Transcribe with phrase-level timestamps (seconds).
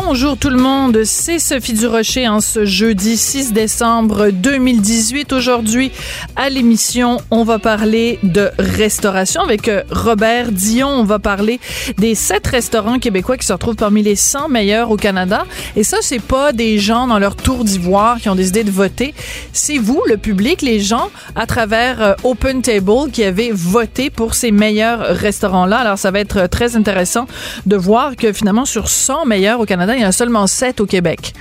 [0.00, 5.32] Bonjour tout le monde, c'est Sophie Durocher en ce jeudi 6 décembre 2018.
[5.32, 5.90] Aujourd'hui,
[6.36, 10.88] à l'émission, on va parler de restauration avec euh, Robert Dion.
[10.88, 11.58] On va parler
[11.98, 15.44] des sept restaurants québécois qui se retrouvent parmi les 100 meilleurs au Canada.
[15.74, 19.14] Et ça, c'est pas des gens dans leur tour d'ivoire qui ont décidé de voter.
[19.52, 24.34] C'est vous, le public, les gens, à travers euh, Open Table, qui avez voté pour
[24.34, 25.78] ces meilleurs restaurants-là.
[25.78, 27.26] Alors, ça va être euh, très intéressant
[27.66, 30.80] de voir que finalement, sur 100 meilleurs au Canada, il y en a seulement 7
[30.80, 31.32] au Québec.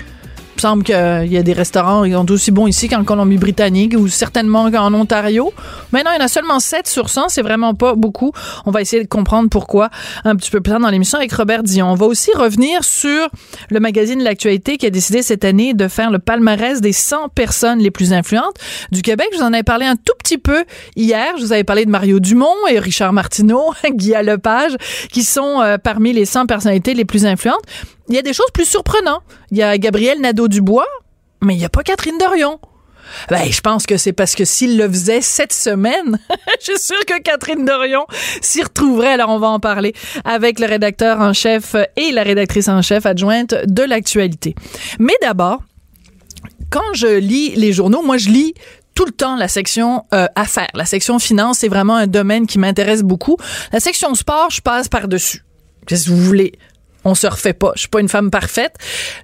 [0.57, 3.93] Il me semble qu'il y a des restaurants qui sont aussi bons ici qu'en Colombie-Britannique
[3.95, 5.53] ou certainement qu'en Ontario.
[5.93, 7.29] Mais non, il y en a seulement 7 sur 100.
[7.29, 8.31] C'est vraiment pas beaucoup.
[8.65, 9.91] On va essayer de comprendre pourquoi
[10.25, 11.91] un petit peu plus tard dans l'émission avec Robert Dion.
[11.91, 13.29] On va aussi revenir sur
[13.69, 17.77] le magazine L'Actualité qui a décidé cette année de faire le palmarès des 100 personnes
[17.77, 18.55] les plus influentes
[18.91, 19.27] du Québec.
[19.33, 21.35] Je vous en avais parlé un tout petit peu hier.
[21.37, 24.75] Je vous avais parlé de Mario Dumont et Richard Martineau, Guy Lepage,
[25.11, 27.61] qui sont euh, parmi les 100 personnalités les plus influentes.
[28.09, 29.22] Il y a des choses plus surprenantes.
[29.52, 30.88] Il y a Gabriel Nadeau-Dubois,
[31.41, 32.59] mais il n'y a pas Catherine Dorion.
[33.30, 36.19] Ben, je pense que c'est parce que s'il le faisait cette semaine,
[36.59, 38.05] je suis sûre que Catherine Dorion
[38.41, 39.14] s'y retrouverait.
[39.14, 39.94] Alors, on va en parler
[40.25, 44.55] avec le rédacteur en chef et la rédactrice en chef adjointe de l'actualité.
[44.99, 45.61] Mais d'abord,
[46.70, 48.54] quand je lis les journaux, moi, je lis
[48.93, 50.71] tout le temps la section euh, affaires.
[50.73, 53.37] La section finance, c'est vraiment un domaine qui m'intéresse beaucoup.
[53.71, 55.43] La section sport, je passe par-dessus.
[55.86, 56.54] Qu'est-ce que vous voulez?
[57.05, 57.71] On se refait pas.
[57.75, 58.75] Je suis pas une femme parfaite.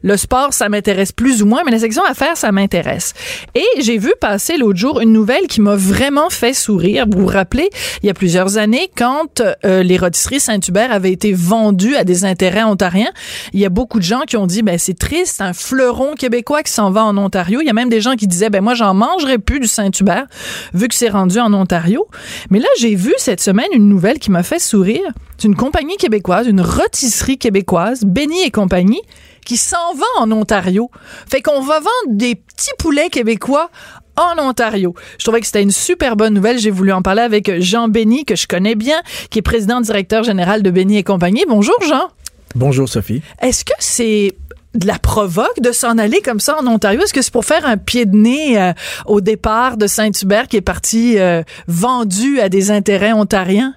[0.01, 3.13] Le sport, ça m'intéresse plus ou moins, mais la section affaires, ça m'intéresse.
[3.56, 7.06] Et j'ai vu passer l'autre jour une nouvelle qui m'a vraiment fait sourire.
[7.12, 7.69] Vous vous rappelez,
[8.01, 12.25] il y a plusieurs années, quand euh, les rôtisseries Saint-Hubert avaient été vendues à des
[12.25, 13.12] intérêts ontariens,
[13.53, 16.63] il y a beaucoup de gens qui ont dit, ben c'est triste, un fleuron québécois
[16.63, 17.62] qui s'en va en Ontario.
[17.62, 20.25] Il y a même des gens qui disaient, ben moi j'en mangerai plus du Saint-Hubert
[20.73, 22.07] vu que c'est rendu en Ontario.
[22.50, 25.03] Mais là, j'ai vu cette semaine une nouvelle qui m'a fait sourire.
[25.44, 29.02] C'est une compagnie québécoise, une rôtisserie québécoise, Benny et compagnie,
[29.46, 30.90] qui s'en va en Ontario.
[31.30, 33.70] Fait qu'on va vendre des petits poulets québécois
[34.16, 34.96] en Ontario.
[35.18, 36.59] Je trouvais que c'était une super bonne nouvelle.
[36.59, 40.24] J'ai voulu en parler avec Jean Benny, que je connais bien, qui est président directeur
[40.24, 41.44] général de Benny et compagnie.
[41.46, 42.08] Bonjour Jean.
[42.56, 43.22] Bonjour Sophie.
[43.42, 44.38] Est-ce que c'est
[44.75, 47.02] de la provoque de s'en aller comme ça en Ontario?
[47.02, 48.72] Est-ce que c'est pour faire un pied de nez euh,
[49.08, 53.75] au départ de Saint-Hubert qui est parti euh, vendu à des intérêts ontariens?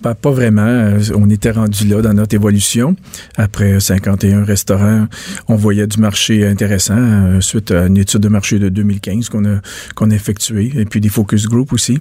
[0.00, 0.62] Ben, pas vraiment.
[0.62, 2.94] Euh, on était rendu là dans notre évolution.
[3.36, 5.06] Après 51 restaurants,
[5.48, 9.44] on voyait du marché intéressant euh, suite à une étude de marché de 2015 qu'on
[9.44, 9.60] a
[9.96, 11.98] qu'on a effectuée et puis des focus group aussi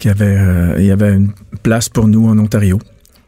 [0.00, 2.78] qui avait euh, il y avait une place pour nous en Ontario.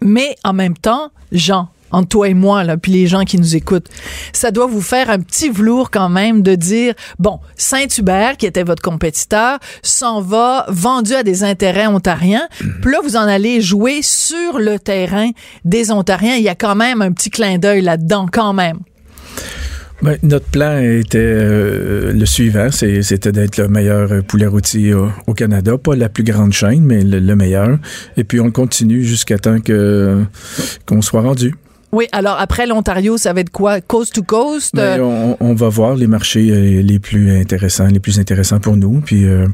[0.03, 3.57] Mais en même temps, Jean, entre toi et moi, là, puis les gens qui nous
[3.57, 3.89] écoutent,
[4.33, 8.65] ça doit vous faire un petit velours quand même de dire, bon, Saint-Hubert, qui était
[8.65, 12.49] votre compétiteur, s'en va vendu à des intérêts ontariens.
[12.59, 15.31] Puis là, vous en allez jouer sur le terrain
[15.65, 16.37] des Ontariens.
[16.37, 18.79] Il y a quand même un petit clin d'œil là-dedans, quand même.
[20.03, 25.79] Ben, notre plan était euh, le suivant, c'était d'être le meilleur poulet rôti au, Canada,
[25.79, 27.79] pas la plus grande chaîne, mais le, le meilleur.
[28.17, 31.55] Et puis on continue jusqu'à temps qu'on soit rendu.
[31.95, 33.83] Oui, alors après l'Ontario, ça va être quoi?
[33.83, 34.75] Coast to coast?
[34.75, 38.79] Ben, on, on, va voir les marchés euh, les plus intéressants, les plus intéressants pour
[38.79, 39.47] nous, puis euh,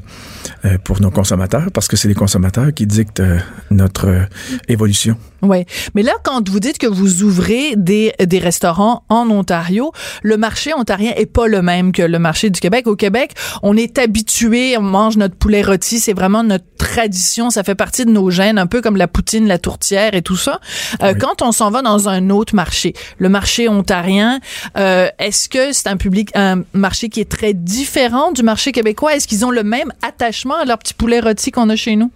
[0.65, 3.38] euh, pour nos consommateurs, parce que c'est les consommateurs qui dictent euh,
[3.71, 4.22] notre euh,
[4.68, 5.16] évolution.
[5.42, 5.65] Oui,
[5.95, 9.92] mais là, quand vous dites que vous ouvrez des, des restaurants en Ontario,
[10.22, 12.89] le marché ontarien est pas le même que le marché du Québec.
[12.89, 17.63] Au Québec, on est habitué, on mange notre poulet rôti, c'est vraiment notre tradition, ça
[17.63, 20.60] fait partie de nos gènes, un peu comme la poutine, la tourtière et tout ça.
[21.03, 21.19] Euh, oui.
[21.19, 24.41] Quand on s'en va dans un autre marché, le marché ontarien,
[24.77, 29.15] euh, est-ce que c'est un public, un marché qui est très différent du marché québécois?
[29.15, 32.10] Est-ce qu'ils ont le même attachement à leur petit poulet rôti qu'on a chez nous?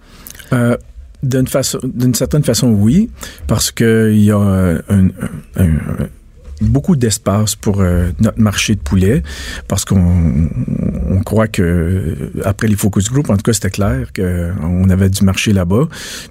[0.52, 0.76] Euh,
[1.22, 3.10] d'une façon, d'une certaine façon, oui,
[3.46, 5.08] parce que il y a un, un,
[5.56, 6.08] un
[6.62, 9.22] beaucoup d'espace pour euh, notre marché de poulet
[9.68, 10.50] parce qu'on
[11.08, 15.24] on croit que après les focus group, en tout cas, c'était clair qu'on avait du
[15.24, 15.88] marché là-bas.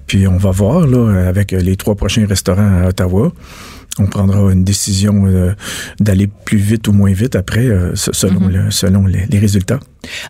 [0.07, 3.31] Puis on va voir là avec les trois prochains restaurants à Ottawa
[3.99, 5.53] on prendra une décision euh,
[5.99, 8.51] d'aller plus vite ou moins vite après, euh, selon, mhm.
[8.51, 9.79] le, selon les, résultats.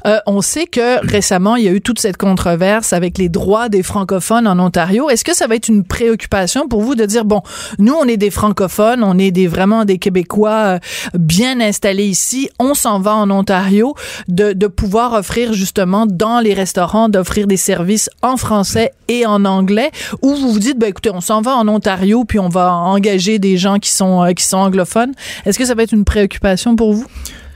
[0.06, 3.70] Euh, on sait que récemment, il y a eu toute cette controverse avec les droits
[3.70, 5.10] des francophones en Ontario.
[5.10, 7.42] Est-ce que ça va être une préoccupation pour vous de dire, bon,
[7.80, 10.80] nous, on est des francophones, on est des, vraiment des Québécois
[11.14, 13.96] bien installés ici, on s'en va en Ontario,
[14.28, 19.46] de, de pouvoir offrir justement dans les restaurants, d'offrir des services en français et en
[19.46, 19.92] anglais,
[20.22, 23.40] ou vous vous dites, ben, écoutez, on s'en va en Ontario, puis on va engager
[23.40, 25.14] des gens qui sont, euh, qui sont anglophones.
[25.46, 27.06] Est-ce que ça va être une préoccupation pour vous?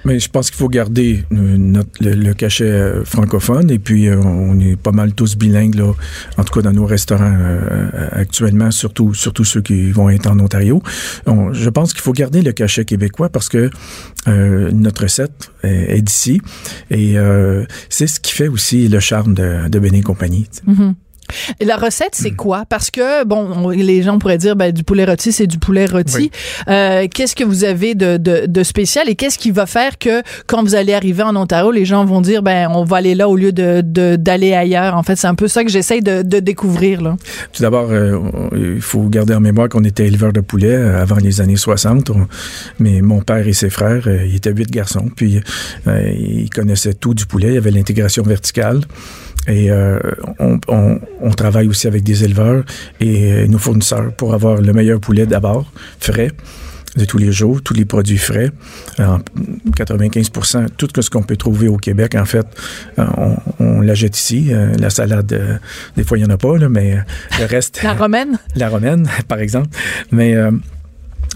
[0.06, 4.60] Mais je pense qu'il faut garder euh, notre, le, cachet euh, francophone et puis on
[4.60, 5.94] est pas mal tous bilingues là,
[6.38, 7.38] en tout cas dans nos restaurants
[8.12, 10.82] actuellement, surtout surtout ceux qui vont être en Ontario.
[11.26, 13.70] je pense qu'il faut garder le cachet québécois parce que
[14.28, 16.42] notre recette est, d'ici
[16.92, 17.16] et
[17.90, 20.48] c'est ce qui fait aussi le charme de, de Bénin Compagnie.
[20.68, 20.94] Mm-hmm.
[21.62, 22.36] La recette, c'est mm.
[22.36, 22.66] quoi?
[22.68, 26.32] Parce que, bon, les gens pourraient dire, ben, du poulet rôti, c'est du poulet rôti.
[26.68, 30.64] Euh, qu'est-ce que vous avez de, de, spécial et qu'est-ce qui va faire que quand
[30.64, 33.36] vous allez arriver en Ontario, les gens vont dire, ben, on va aller là au
[33.36, 33.82] lieu de,
[34.16, 34.96] d'aller ailleurs?
[34.96, 37.16] En fait, c'est un peu ça que j'essaye de, de découvrir, là.
[37.54, 38.20] Tout d'abord, euh,
[38.56, 42.12] il faut garder en mémoire qu'on était éleveur de poulet euh, avant les années 60.
[42.80, 45.42] mais mon père et ses frères, ils étaient huit garçons, puis
[45.88, 47.50] ils connaissaient tout du poulet.
[47.50, 48.82] Il y avait l'intégration verticale.
[49.48, 50.00] Et euh,
[50.40, 52.64] on, on, on, travaille aussi avec des éleveurs
[53.00, 56.32] et euh, nos fournisseurs pour avoir le meilleur poulet d'abord, frais
[56.96, 58.52] de tous les jours, tous les produits frais.
[58.98, 62.48] 95% tout ce qu'on peut trouver au Québec, en fait,
[62.98, 64.52] euh, on, on la jette ici.
[64.80, 65.60] la salade,
[65.98, 66.98] des fois, il n'y en a pas, là, mais
[67.38, 67.84] le reste...
[67.84, 68.40] la romaine?
[68.56, 69.68] la romaine, par exemple.
[70.12, 70.38] Mais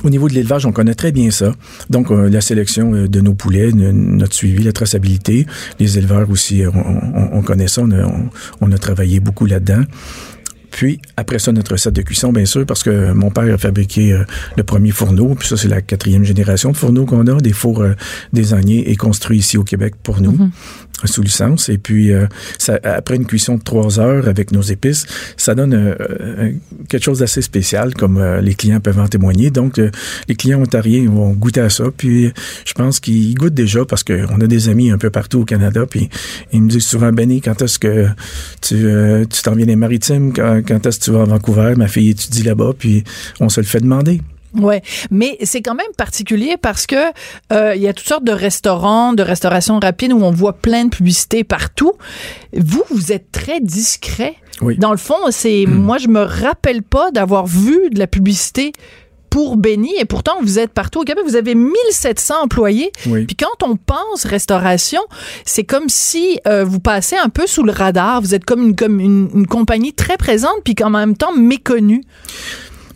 [0.03, 1.53] au niveau de l'élevage, on connaît très bien ça.
[1.89, 5.45] Donc, euh, la sélection euh, de nos poulets, notre suivi, la traçabilité.
[5.79, 7.83] Les éleveurs aussi, euh, on, connaît ça.
[8.61, 9.83] On a, travaillé beaucoup là-dedans.
[10.71, 14.17] Puis, après ça, notre recette de cuisson, bien sûr, parce que mon père a fabriqué
[14.55, 17.83] le premier fourneau, puis ça, c'est la quatrième génération de fourneaux qu'on a, des fours
[18.31, 20.33] des et construits ici au Québec pour nous.
[20.33, 20.49] Mm-hmm
[21.07, 21.69] sous licence.
[21.69, 25.05] Et puis, euh, ça, après une cuisson de trois heures avec nos épices,
[25.37, 26.51] ça donne euh, euh,
[26.87, 29.51] quelque chose d'assez spécial, comme les clients peuvent en témoigner.
[29.51, 29.79] Donc,
[30.27, 31.85] les clients ontariens vont goûter à ça.
[31.95, 32.31] Puis,
[32.65, 35.85] je pense qu'ils goûtent déjà parce qu'on a des amis un peu partout au Canada.
[35.89, 36.09] Puis,
[36.51, 38.07] ils me disent souvent, Benny, quand est-ce que
[38.61, 38.87] tu
[39.29, 40.33] tu t'en viens des maritimes?
[40.33, 41.73] Quand est-ce que tu vas à Vancouver?
[41.77, 42.73] Ma fille étudie là-bas.
[42.77, 43.03] Puis,
[43.39, 44.21] on se le fait demander.
[44.55, 44.81] Ouais,
[45.11, 46.95] mais c'est quand même particulier parce que
[47.53, 50.85] euh, il y a toutes sortes de restaurants, de restauration rapide où on voit plein
[50.85, 51.93] de publicités partout.
[52.53, 54.35] Vous, vous êtes très discret.
[54.61, 54.77] Oui.
[54.77, 55.73] Dans le fond, c'est hmm.
[55.73, 58.73] moi je me rappelle pas d'avoir vu de la publicité
[59.29, 62.91] pour Benny et pourtant vous êtes partout au Québec, vous avez 1700 employés.
[63.05, 63.25] Oui.
[63.25, 65.01] Puis quand on pense restauration,
[65.45, 68.75] c'est comme si euh, vous passez un peu sous le radar, vous êtes comme une
[68.75, 72.03] comme une, une compagnie très présente puis en même temps méconnue.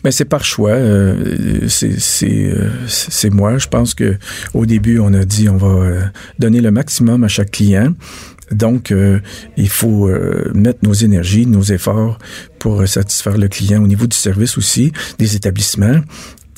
[0.03, 0.71] Mais c'est par choix.
[0.71, 3.57] Euh, euh, c'est moi.
[3.57, 4.17] Je pense que
[4.53, 6.01] au début, on a dit on va euh,
[6.39, 7.93] donner le maximum à chaque client.
[8.51, 8.93] Donc,
[9.57, 10.11] il faut
[10.53, 12.19] mettre nos énergies, nos efforts
[12.59, 16.01] pour satisfaire le client au niveau du service aussi, des établissements.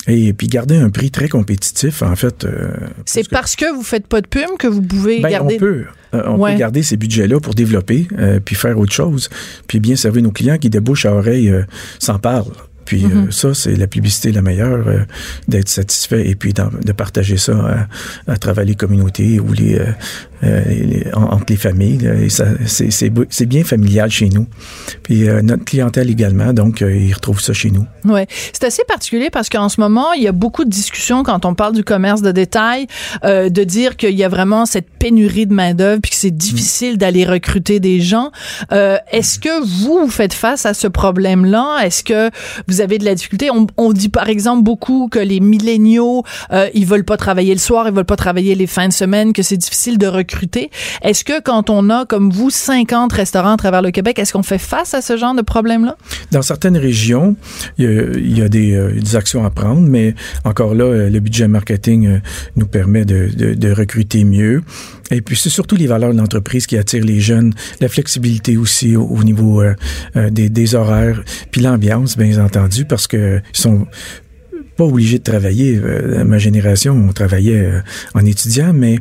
[0.06, 2.46] Et puis garder un prix très compétitif, en fait.
[3.06, 5.54] c'est parce que vous faites pas de pub que vous pouvez ben, garder.
[5.54, 8.08] On peut, on peut garder ces budgets-là pour développer,
[8.44, 9.30] puis faire autre chose,
[9.66, 11.50] puis bien servir nos clients qui débouchent à oreille
[11.98, 12.52] s'en parlent.
[12.86, 13.30] Puis euh, mm-hmm.
[13.30, 15.00] ça, c'est la publicité la meilleure, euh,
[15.48, 17.88] d'être satisfait et puis de partager ça
[18.26, 19.78] à, travers les communautés ou les,
[20.44, 22.28] euh, entre les familles.
[22.66, 24.46] C'est bien familial chez nous.
[25.02, 27.86] Puis notre clientèle également, donc ils retrouvent ça chez nous.
[28.04, 28.20] Oui,
[28.52, 31.54] c'est assez particulier parce qu'en ce moment, il y a beaucoup de discussions quand on
[31.54, 32.86] parle du commerce de détail,
[33.24, 37.24] de dire qu'il y a vraiment cette pénurie de main-d'œuvre puis que c'est difficile d'aller
[37.24, 38.30] recruter des gens.
[38.70, 41.78] Est-ce que vous, vous faites face à ce problème-là?
[41.84, 42.30] Est-ce que
[42.68, 43.50] vous avez de la difficulté?
[43.50, 47.88] On, dit par exemple beaucoup que les milléniaux, euh, ils veulent pas travailler le soir,
[47.88, 50.25] ils veulent pas travailler les fins de semaine, que c'est difficile de recruter.
[51.02, 54.42] Est-ce que quand on a, comme vous, 50 restaurants à travers le Québec, est-ce qu'on
[54.42, 55.96] fait face à ce genre de problème-là?
[56.32, 57.36] Dans certaines régions,
[57.78, 60.14] il y a, des, euh, des, actions à prendre, mais
[60.44, 62.18] encore là, euh, le budget marketing euh,
[62.56, 64.62] nous permet de, recruter mieux.
[65.10, 68.96] Et puis, c'est surtout les valeurs de l'entreprise qui attirent les jeunes, la flexibilité aussi
[68.96, 69.62] au, niveau
[70.14, 73.86] des, horaires, puis l'ambiance, bien entendu, parce que ils sont
[74.76, 75.80] pas obligés de travailler.
[76.24, 77.70] Ma génération, on travaillait
[78.14, 78.98] en étudiant, mais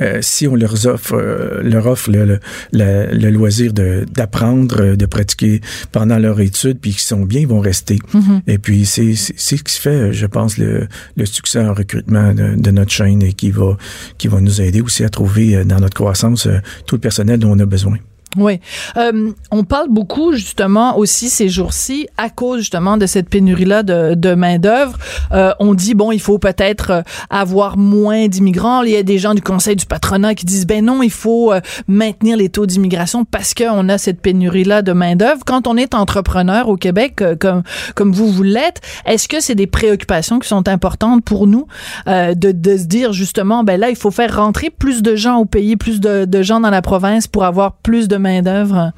[0.00, 2.40] euh, si on leur offre, euh, leur offre le,
[2.72, 5.60] le, le loisir d'apprendre, de, de, pratiquer
[5.92, 7.98] pendant leur étude, puis qu'ils sont bien, ils vont rester.
[8.12, 8.40] Mm-hmm.
[8.46, 12.70] Et puis c'est ce qui fait, je pense, le, le succès en recrutement de, de,
[12.70, 13.76] notre chaîne et qui va
[14.18, 16.48] qui va nous aider aussi à trouver dans notre croissance
[16.86, 17.98] tout le personnel dont on a besoin.
[18.36, 18.60] Oui.
[18.96, 24.14] Euh, on parle beaucoup justement aussi ces jours-ci à cause justement de cette pénurie-là de,
[24.14, 24.98] de main-d'œuvre.
[25.32, 28.82] Euh, on dit bon, il faut peut-être euh, avoir moins d'immigrants.
[28.82, 31.52] Il y a des gens du Conseil du patronat qui disent ben non, il faut
[31.52, 35.42] euh, maintenir les taux d'immigration parce qu'on a cette pénurie-là de main-d'œuvre.
[35.46, 37.62] Quand on est entrepreneur au Québec, euh, comme
[37.94, 41.66] comme vous vous l'êtes, est-ce que c'est des préoccupations qui sont importantes pour nous
[42.06, 45.44] de, de se dire justement ben là, il faut faire rentrer plus de gens au
[45.44, 48.92] pays, plus de, de gens dans la province pour avoir plus de main-d'œuvre?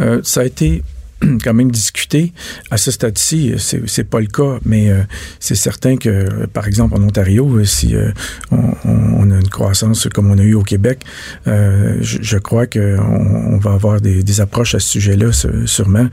[0.00, 0.82] Euh, ça a été
[1.44, 2.32] quand même discuté.
[2.70, 5.02] À ce stade-ci, c'est, c'est pas le cas, mais euh,
[5.40, 8.10] c'est certain que, par exemple, en Ontario, euh, si euh,
[8.52, 11.04] on, a une croissance comme on a eu au Québec,
[11.46, 15.32] euh, je, je, crois qu'on on va avoir des, des, approches à ce sujet-là,
[15.66, 16.08] sûrement.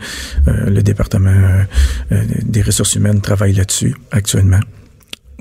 [0.46, 1.32] le département
[2.12, 4.60] des ressources humaines travaille là-dessus actuellement.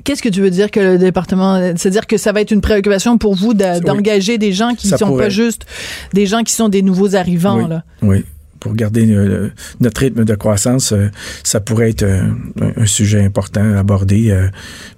[0.05, 3.17] Qu'est-ce que tu veux dire que le département, c'est-à-dire que ça va être une préoccupation
[3.17, 4.37] pour vous d'engager oui.
[4.39, 5.25] des gens qui ne sont pourrait.
[5.25, 5.65] pas juste
[6.13, 7.69] des gens qui sont des nouveaux arrivants oui.
[7.69, 7.83] là?
[8.03, 8.23] Oui.
[8.59, 11.09] Pour garder euh, notre rythme de croissance, euh,
[11.43, 12.21] ça pourrait être euh,
[12.77, 14.33] un sujet important à aborder.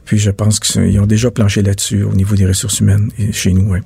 [0.04, 3.72] puis je pense qu'ils ont déjà planché là-dessus au niveau des ressources humaines chez nous.
[3.72, 3.80] Oui.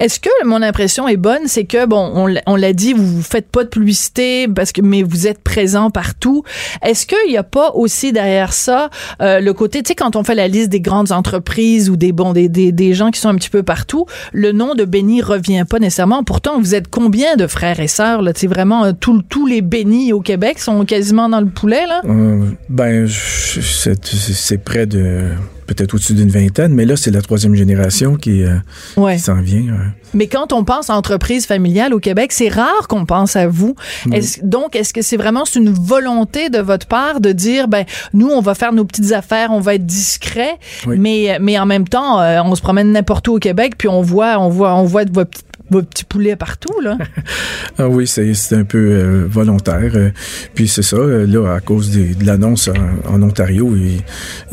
[0.00, 3.64] Est-ce que mon impression est bonne, c'est que bon, on, l'a dit, vous faites pas
[3.64, 6.42] de publicité parce que mais vous êtes présent partout.
[6.82, 10.24] Est-ce qu'il n'y a pas aussi derrière ça euh, le côté, tu sais, quand on
[10.24, 13.28] fait la liste des grandes entreprises ou des bon des, des, des gens qui sont
[13.28, 16.22] un petit peu partout, le nom de Benny revient pas nécessairement.
[16.24, 18.32] Pourtant, vous êtes combien de frères et sœurs là?
[18.32, 22.00] Tu sais vraiment tous tous les Benny au Québec sont quasiment dans le poulet là?
[22.04, 25.30] Euh, ben, c'est près de
[25.68, 28.56] peut-être au-dessus d'une vingtaine, mais là, c'est la troisième génération qui, euh,
[28.96, 29.16] ouais.
[29.16, 29.60] qui s'en vient.
[29.60, 29.86] Ouais.
[30.14, 33.76] Mais quand on pense à entreprise familiale au Québec, c'est rare qu'on pense à vous.
[34.10, 37.84] Est donc, est-ce que c'est vraiment une volonté de votre part de dire, ben,
[38.14, 40.96] nous, on va faire nos petites affaires, on va être discret, oui.
[40.98, 44.00] mais, mais en même temps, euh, on se promène n'importe où au Québec, puis on
[44.00, 46.98] voit, on voit, on voit vos petites vos petits poulets partout, là.
[47.78, 49.92] ah oui, c'est un peu euh, volontaire.
[49.94, 50.10] Euh,
[50.54, 52.68] puis c'est ça, euh, là, à cause des, de l'annonce
[53.06, 54.02] en, Ontario, il,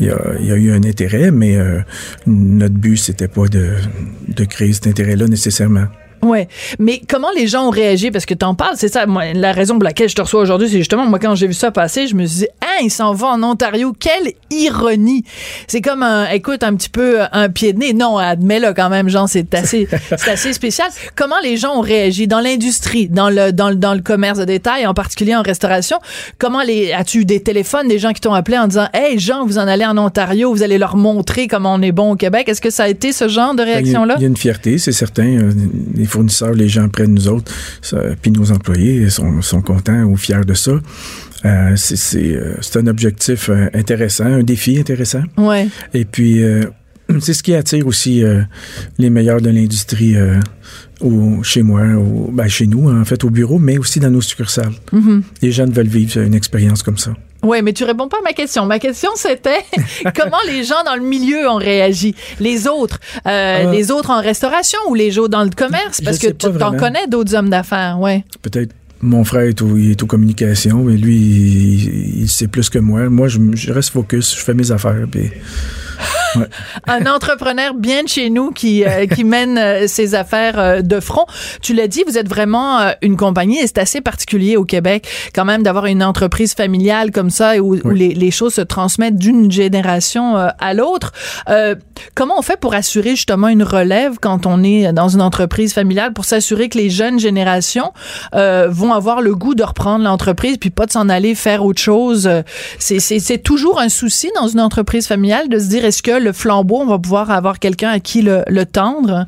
[0.04, 1.56] y a, eu un intérêt, mais
[2.26, 3.74] notre but, c'était pas de,
[4.28, 5.86] de créer cet intérêt-là nécessairement.
[6.26, 8.10] Ouais, mais comment les gens ont réagi?
[8.10, 9.06] Parce que t'en parles, c'est ça.
[9.06, 11.54] Moi, la raison pour laquelle je te reçois aujourd'hui, c'est justement moi quand j'ai vu
[11.54, 15.24] ça passer, je me suis dit, ah, il s'en va en Ontario, quelle ironie.
[15.66, 17.92] C'est comme un, écoute, un petit peu un pied de nez.
[17.92, 20.88] Non, admets-le quand même, genre, c'est assez, c'est assez spécial.
[21.14, 22.26] Comment les gens ont réagi?
[22.26, 25.98] Dans l'industrie, dans le, dans le, dans le commerce de détail, en particulier en restauration.
[26.38, 29.46] Comment les, as-tu eu des téléphones, des gens qui t'ont appelé en disant, hey, Jean,
[29.46, 32.48] vous en allez en Ontario, vous allez leur montrer comment on est bon au Québec?
[32.48, 34.14] Est-ce que ça a été ce genre de réaction-là?
[34.18, 35.50] Il y, a une fierté, c'est certain.
[35.94, 37.50] Les fournisseurs, les gens près de nous autres,
[37.82, 40.72] ça, puis nos employés sont, sont contents ou fiers de ça.
[41.44, 45.22] Euh, c'est euh, un objectif euh, intéressant, un défi intéressant.
[45.36, 45.68] Ouais.
[45.94, 46.64] Et puis, euh,
[47.20, 48.42] c'est ce qui attire aussi euh,
[48.98, 50.16] les meilleurs de l'industrie
[51.00, 54.22] au, chez moi, au, ben chez nous, en fait, au bureau, mais aussi dans nos
[54.30, 54.74] succursales.
[54.92, 55.22] Mm -hmm.
[55.42, 57.12] Les jeunes veulent vivre une expérience comme ça.
[57.46, 58.66] Oui, mais tu réponds pas à ma question.
[58.66, 59.64] Ma question, c'était
[60.16, 62.14] comment les gens dans le milieu ont réagi?
[62.40, 66.00] Les autres, euh, euh, les autres en restauration ou les gens dans le commerce?
[66.00, 68.24] Parce que tu en connais d'autres hommes d'affaires, ouais.
[68.42, 68.72] Peut-être
[69.02, 72.78] mon frère est, au, il est aux communications, mais lui, il, il, sait plus que
[72.78, 73.08] moi.
[73.08, 75.06] Moi, je, je reste focus, je fais mes affaires.
[75.10, 75.30] Puis...
[76.34, 76.46] Ouais.
[76.86, 81.00] un entrepreneur bien de chez nous qui, euh, qui mène euh, ses affaires euh, de
[81.00, 81.26] front.
[81.62, 85.08] Tu l'as dit, vous êtes vraiment euh, une compagnie et c'est assez particulier au Québec
[85.34, 87.80] quand même d'avoir une entreprise familiale comme ça où, oui.
[87.84, 91.12] où les, les, choses se transmettent d'une génération à l'autre.
[92.14, 96.12] comment on fait pour assurer justement une relève quand on est dans une entreprise familiale
[96.12, 97.92] pour s'assurer que les jeunes générations
[98.32, 102.28] vont avoir le goût de reprendre l'entreprise puis pas de s'en aller faire autre chose?
[102.78, 106.80] C'est toujours un souci dans une entreprise familiale de se dire est-ce que le flambeau,
[106.80, 109.26] on va pouvoir avoir quelqu'un à qui le, le tendre?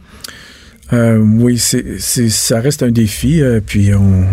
[0.93, 3.43] Euh, oui, c'est, ça reste un défi.
[3.43, 4.25] Euh, puis on,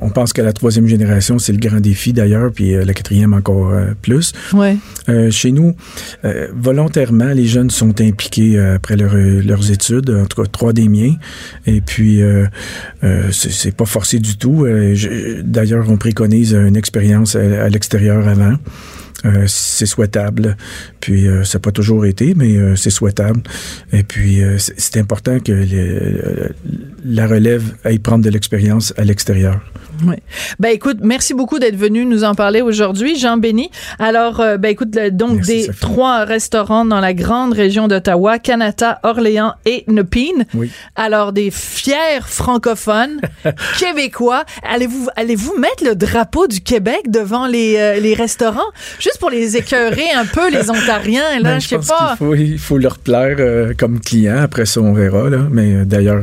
[0.00, 3.34] on, pense que la troisième génération, c'est le grand défi d'ailleurs, puis euh, la quatrième
[3.34, 4.32] encore plus.
[4.52, 4.76] Ouais.
[5.30, 5.74] chez nous,
[6.54, 11.14] volontairement, les jeunes sont impliqués après leur, leurs études, en tout cas trois des miens.
[11.66, 12.20] Et puis,
[13.30, 14.66] c'est, pas forcé du tout.
[15.44, 18.54] D'ailleurs, on préconise une expérience à, à l'extérieur avant.
[19.26, 20.56] Euh, c'est souhaitable.
[21.00, 23.42] Puis euh, ça n'a pas toujours été, mais euh, c'est souhaitable.
[23.92, 25.66] Et puis c'est important que
[27.04, 29.60] la relève aille prendre de l'expérience à l'extérieur.
[30.06, 30.16] Oui.
[30.58, 33.70] Ben écoute, merci beaucoup d'être venu nous en parler aujourd'hui, Jean Béni.
[33.98, 35.80] Alors, euh, ben écoute, le- donc Merci, des Sophie.
[35.80, 40.44] trois restaurants dans la grande région d'Ottawa, Canada, Orléans et Nepean.
[40.54, 40.70] Oui.
[40.96, 43.20] Alors, des fiers francophones
[43.78, 44.44] québécois.
[44.68, 48.60] Allez-vous allez-vous mettre le drapeau du Québec devant les, euh, les restaurants?
[48.98, 52.08] Juste pour les écœurer un peu les Ontariens là, Ben, je sais pense pas.
[52.18, 54.36] qu'il faut, il faut leur plaire euh, comme client.
[54.38, 55.30] Après ça, on verra.
[55.30, 55.38] Là.
[55.50, 56.22] Mais euh, d'ailleurs,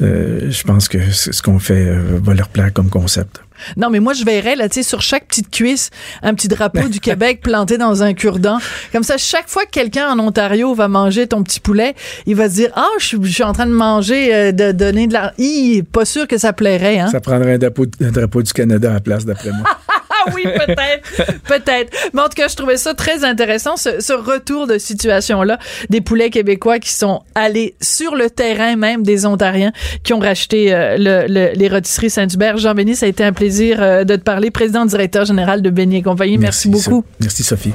[0.00, 1.86] je pense que ce qu'on fait
[2.22, 3.40] va leur plaire comme concept.
[3.76, 5.90] Non, mais moi, je verrais, là, tu sais, sur chaque petite cuisse,
[6.22, 8.58] un petit drapeau du Québec planté dans un cure-dent.
[8.92, 11.94] Comme ça, chaque fois que quelqu'un en Ontario va manger ton petit poulet,
[12.26, 14.72] il va se dire, ah, je suis, je suis en train de manger, euh, de
[14.72, 15.32] donner de la...
[15.38, 17.08] Hi, pas sûr que ça plairait, hein?
[17.10, 19.68] Ça prendrait un drapeau, un drapeau du Canada à la place, d'après moi.
[20.24, 21.96] Ah oui, peut-être, peut-être.
[22.12, 25.58] Mais en tout cas, je trouvais ça très intéressant, ce, ce retour de situation-là
[25.90, 29.72] des poulets québécois qui sont allés sur le terrain même des Ontariens
[30.04, 32.56] qui ont racheté euh, le- le- les rôtisseries Saint-Hubert.
[32.58, 35.96] Jean-Béni, ça a été un plaisir euh, de te parler, président directeur général de Béni
[35.98, 36.38] et compagnie.
[36.38, 36.82] Merci, beaucoup.
[37.02, 37.72] So- Merci, Sophie.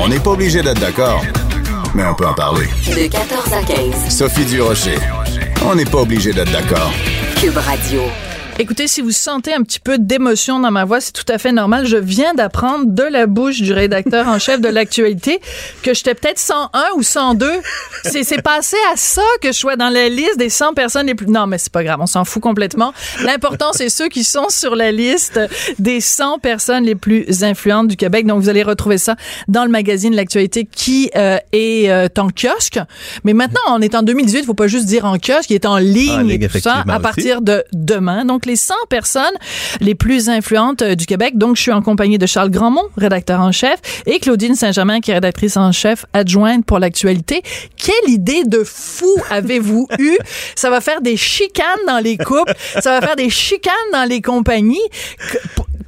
[0.00, 1.22] On n'est pas obligé d'être d'accord,
[1.94, 2.66] mais on peut en parler.
[2.86, 4.08] De 14 à 15.
[4.16, 4.96] Sophie Durocher.
[5.66, 6.92] On n'est pas obligé d'être d'accord.
[7.40, 8.02] Cube Radio.
[8.60, 11.52] Écoutez, si vous sentez un petit peu d'émotion dans ma voix, c'est tout à fait
[11.52, 11.86] normal.
[11.86, 15.40] Je viens d'apprendre de la bouche du rédacteur en chef de l'actualité
[15.84, 17.48] que j'étais peut-être 101 ou 102.
[18.02, 21.14] C'est, c'est passé à ça que je sois dans la liste des 100 personnes les
[21.14, 21.28] plus...
[21.28, 22.92] Non, mais c'est pas grave, on s'en fout complètement.
[23.22, 25.38] L'important, c'est ceux qui sont sur la liste
[25.78, 28.26] des 100 personnes les plus influentes du Québec.
[28.26, 29.14] Donc, vous allez retrouver ça
[29.46, 32.80] dans le magazine L'actualité qui euh, est euh, en kiosque.
[33.22, 35.66] Mais maintenant, on est en 2018, il faut pas juste dire en kiosque, il est
[35.66, 37.02] en ligne, En ligne, et tout ça, effectivement à aussi.
[37.02, 38.24] partir de demain.
[38.24, 39.24] Donc, les 100 personnes
[39.80, 41.38] les plus influentes euh, du Québec.
[41.38, 45.12] Donc, je suis en compagnie de Charles Grandmont, rédacteur en chef, et Claudine Saint-Germain, qui
[45.12, 47.42] est rédactrice en chef adjointe pour l'actualité.
[47.76, 50.18] Quelle idée de fou avez-vous eue?
[50.56, 54.20] Ça va faire des chicanes dans les couples, ça va faire des chicanes dans les
[54.20, 54.78] compagnies.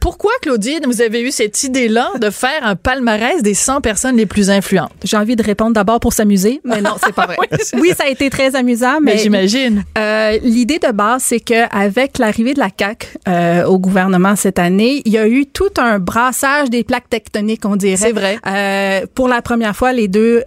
[0.00, 4.26] Pourquoi, Claudine, vous avez eu cette idée-là de faire un palmarès des 100 personnes les
[4.26, 4.90] plus influentes?
[5.04, 7.36] J'ai envie de répondre d'abord pour s'amuser, mais non, c'est pas vrai.
[7.74, 9.84] Oui, ça a été très amusant, Mais mais j'imagine.
[9.98, 14.58] euh, l'idée de base, c'est que avec l'arrivée de la CAC euh, au gouvernement cette
[14.58, 17.96] année, il y a eu tout un brassage des plaques tectoniques, on dirait.
[17.96, 18.38] C'est vrai.
[18.46, 20.42] Euh, pour la première fois, les deux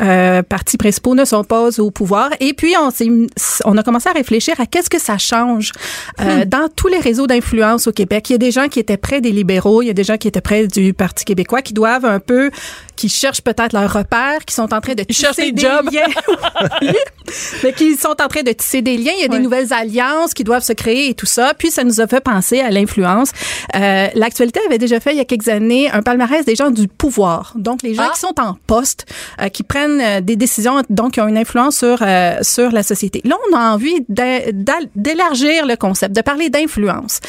[0.50, 2.30] partis principaux ne sont pas au pouvoir.
[2.40, 2.90] Et puis, on,
[3.66, 5.72] on a commencé à réfléchir à qu'est-ce que ça change
[6.22, 8.30] euh, dans tous les réseaux d'influence au Québec.
[8.30, 9.32] Il y a des gens qui étaient près des
[9.82, 12.50] il y a des gens qui étaient près du Parti québécois, qui doivent un peu,
[12.96, 15.90] qui cherchent peut-être leur repère, qui sont en train de Ils tisser des des jobs.
[15.92, 16.08] liens.
[17.64, 19.12] mais qui sont en train de tisser des liens.
[19.18, 21.54] Il y a des nouvelles alliances qui doivent se créer et tout ça.
[21.58, 23.32] Puis ça nous a fait penser à l'influence.
[23.76, 26.88] Euh, L'actualité avait déjà fait il y a quelques années un palmarès des gens du
[26.88, 27.54] pouvoir.
[27.56, 28.12] Donc les gens Ah.
[28.14, 29.06] qui sont en poste,
[29.42, 32.84] euh, qui prennent euh, des décisions, donc qui ont une influence sur euh, sur la
[32.84, 33.22] société.
[33.26, 37.20] Là, on a envie d'élargir le concept, de parler d'influence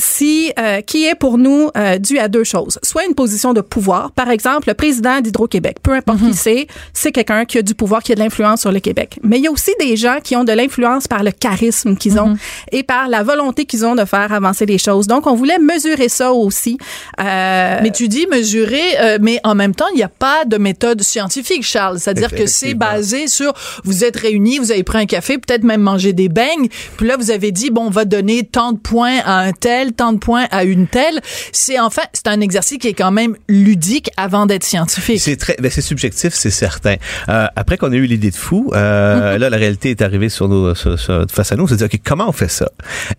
[0.00, 2.78] si euh, qui est pour nous euh, dû à deux choses.
[2.84, 7.12] Soit une position de pouvoir, par exemple le président d'Hydro-Québec, peu importe qui c'est, c'est
[7.12, 9.18] quelqu'un qui a du pouvoir, qui a de l'influence sur le Québec.
[9.22, 12.18] Mais il y a aussi des gens qui ont de l'influence par le charisme qu'ils
[12.18, 12.36] ont
[12.72, 15.06] et par la volonté qu'ils ont de faire avancer les choses.
[15.06, 16.78] Donc on voulait mesurer ça aussi.
[17.20, 20.56] Euh, Mais tu dis mesurer, euh, mais en même temps, il n'y a pas de
[20.56, 21.98] méthode scientifique, Charles.
[22.00, 23.52] C'est-à-dire que c'est basé sur
[23.84, 27.18] vous êtes réunis, vous avez pris un café, peut-être même mangé des beignes, puis là
[27.18, 30.18] vous avez dit bon, on va donner tant de points à un tel, tant de
[30.18, 31.20] points à une telle.
[31.52, 34.77] C'est enfin, c'est un exercice qui est quand même ludique avant d'être scientifique.
[35.18, 36.96] C'est très, ben c'est subjectif, c'est certain.
[37.28, 40.48] Euh, après qu'on a eu l'idée de fou, euh, là la réalité est arrivée sur
[40.48, 41.64] nos, sur- sur- face à nous.
[41.64, 42.70] On s'est dit ok comment on fait ça?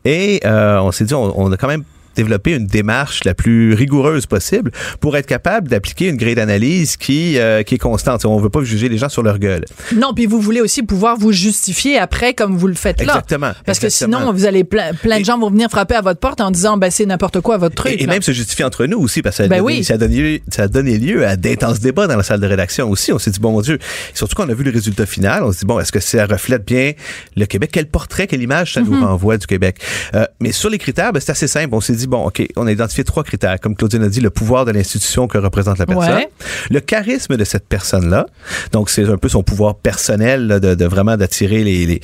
[0.05, 1.83] Et euh, on s'est dit on, on a quand même
[2.15, 7.37] développer une démarche la plus rigoureuse possible pour être capable d'appliquer une grille d'analyse qui
[7.37, 8.25] euh, qui est constante.
[8.25, 9.65] On veut pas juger les gens sur leur gueule.
[9.95, 13.13] Non, puis vous voulez aussi pouvoir vous justifier après comme vous le faites là.
[13.13, 13.51] Exactement.
[13.65, 16.41] Parce que sinon, vous allez plein, plein de gens vont venir frapper à votre porte
[16.41, 17.95] en disant ben c'est n'importe quoi votre truc.
[17.99, 19.83] Et, même se justifier entre nous aussi, parce que ça, a Ben donné, oui.
[19.83, 22.47] ça, a donné lieu, ça a donné lieu à d'intenses débats dans la salle de
[22.47, 23.11] rédaction aussi.
[23.13, 23.79] On s'est dit, bon mon Dieu,
[24.13, 26.65] surtout qu'on a vu le résultat final, on s'est dit, bon, est-ce que ça reflète
[26.65, 26.93] bien
[27.37, 27.69] le Québec?
[27.73, 28.89] Quel portrait, quelle image ça Mhm.
[28.89, 29.77] nous renvoie du Québec?
[30.15, 31.69] Euh, mais sur les critères, ben, c'est assez simple.
[31.73, 33.59] On s'est dit, bon, OK, on a identifié trois critères.
[33.59, 36.29] Comme Claudine a dit, le pouvoir de l'institution que représente la personne, Ouais.
[36.71, 38.25] le charisme de cette personne-là.
[38.71, 42.01] Donc, c'est un peu son pouvoir personnel là, de, de vraiment d'attirer les,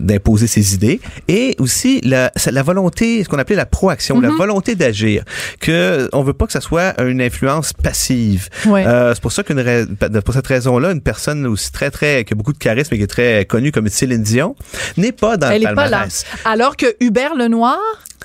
[0.00, 1.00] d'imposer ses idées.
[1.28, 5.24] Et aussi la, la volonté, ce qu'on appelait la proaction, la volonté d'agir.
[5.60, 8.48] Que on veut pas que ça soit une influence passive.
[8.66, 8.86] Ouais.
[8.86, 9.62] Euh, c'est pour ça qu'une
[10.24, 13.02] pour cette raison-là, une personne aussi très très qui a beaucoup de charisme et qui
[13.04, 14.54] est très connue comme Céline Dion
[14.96, 16.06] n'est pas dans Elle le pas là.
[16.44, 17.78] Alors que Hubert Lenoir,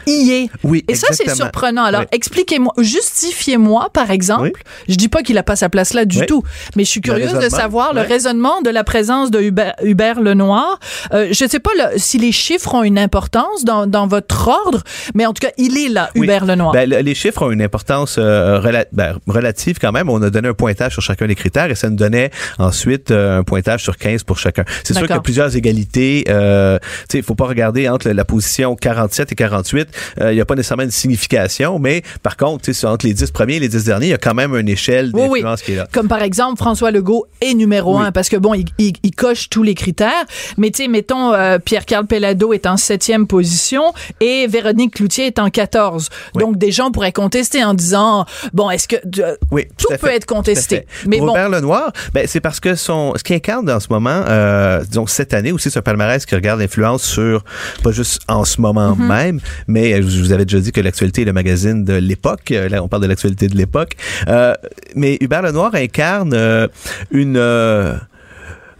[0.08, 0.50] y est.
[0.64, 1.84] Oui, Et ça, c'est surprenant.
[1.84, 2.08] Alors, Oui.
[2.12, 4.44] expliquez-moi, justifiez-moi, par exemple.
[4.56, 4.62] Oui.
[4.90, 6.26] Je dis pas qu'il a pas sa place là du Oui.
[6.26, 6.44] tout,
[6.76, 10.80] mais je suis curieuse de savoir le raisonnement de la présence de Hubert, Hubert Lenoir.
[11.14, 14.82] Euh, je sais pas là, si les chiffres ont une importance dans, dans votre ordre,
[15.16, 16.10] mais en tout cas, il est là.
[16.16, 16.72] Hubert Lenoir.
[16.74, 20.10] Ben, le- les chiffres ont une importance euh, rela- ben, relative quand même.
[20.10, 23.40] On a donné un pointage sur chacun des critères et ça nous donnait ensuite euh,
[23.40, 24.64] un pointage sur 15 pour chacun.
[24.84, 26.26] C'est sûr qu'il y a plusieurs égalités.
[26.30, 29.88] Euh, tu sais, il faut pas regarder entre la position 47 et 48.
[30.20, 33.56] euh, Il n'y a pas nécessairement une signification, mais par contre, entre les 10 premiers
[33.56, 35.40] et les 10 derniers, il y a quand même une échelle Oui, oui.
[35.40, 35.88] d'influence qui est là.
[35.92, 38.06] Comme par exemple, François Legault est numéro Oui.
[38.06, 40.26] un parce que bon, il, il- il coche tous les critères.
[40.58, 45.40] Mais tu sais, mettons, euh, Pierre-Carl Pellado est en septième position et Véronique Cloutier est
[45.40, 46.10] en 14.
[46.36, 46.44] Oui.
[46.44, 50.16] Donc, des gens pourraient contester en disant, bon, est-ce que euh, Oui, tout peut fait,
[50.18, 50.86] être contesté.
[51.08, 53.88] Mais Pour bon, Robert Lenoir, ben, c'est parce que son, ce qui incarne en ce
[53.90, 57.44] moment, euh, disons cette année aussi, ce palmarès qui regarde l'influence sur,
[57.84, 59.08] pas juste en ce moment Mm-hmm.
[59.08, 62.52] même, mais euh, je vous avais déjà dit que l'actualité est le magazine de l'époque.
[62.52, 63.94] Euh, Là, on parle de l'actualité de l'époque.
[64.28, 64.54] Euh,
[64.96, 66.68] mais Hubert Lenoir incarne euh,
[67.12, 67.36] une...
[67.38, 67.96] euh,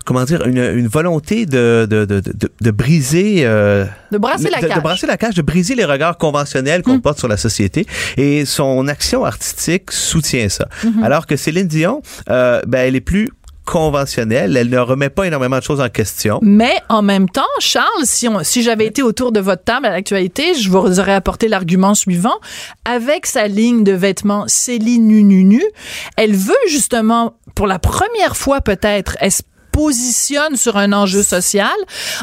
[0.06, 3.42] comment dire, une, une volonté de, de, de, de, de briser...
[3.46, 4.76] euh, de brasser la cage.
[4.76, 7.86] de brasser la cage, de briser les regards conventionnels qu'on porte sur la société.
[8.18, 10.68] Et son action artistique soutient ça.
[11.04, 13.30] Alors que Céline Dion, euh, ben, elle est plus
[13.66, 14.58] conventionnelle.
[14.58, 16.40] Elle ne remet pas énormément de choses en question.
[16.42, 20.54] Mais en même temps, Charles, si, si j'avais été autour de votre table à l'actualité,
[20.54, 22.40] je vous aurais apporté l'argument suivant.
[22.86, 25.64] Avec sa ligne de vêtements Céline nu nu nu,
[26.18, 29.18] elle veut justement, pour la première fois peut-être,
[29.72, 31.70] positionne sur un enjeu social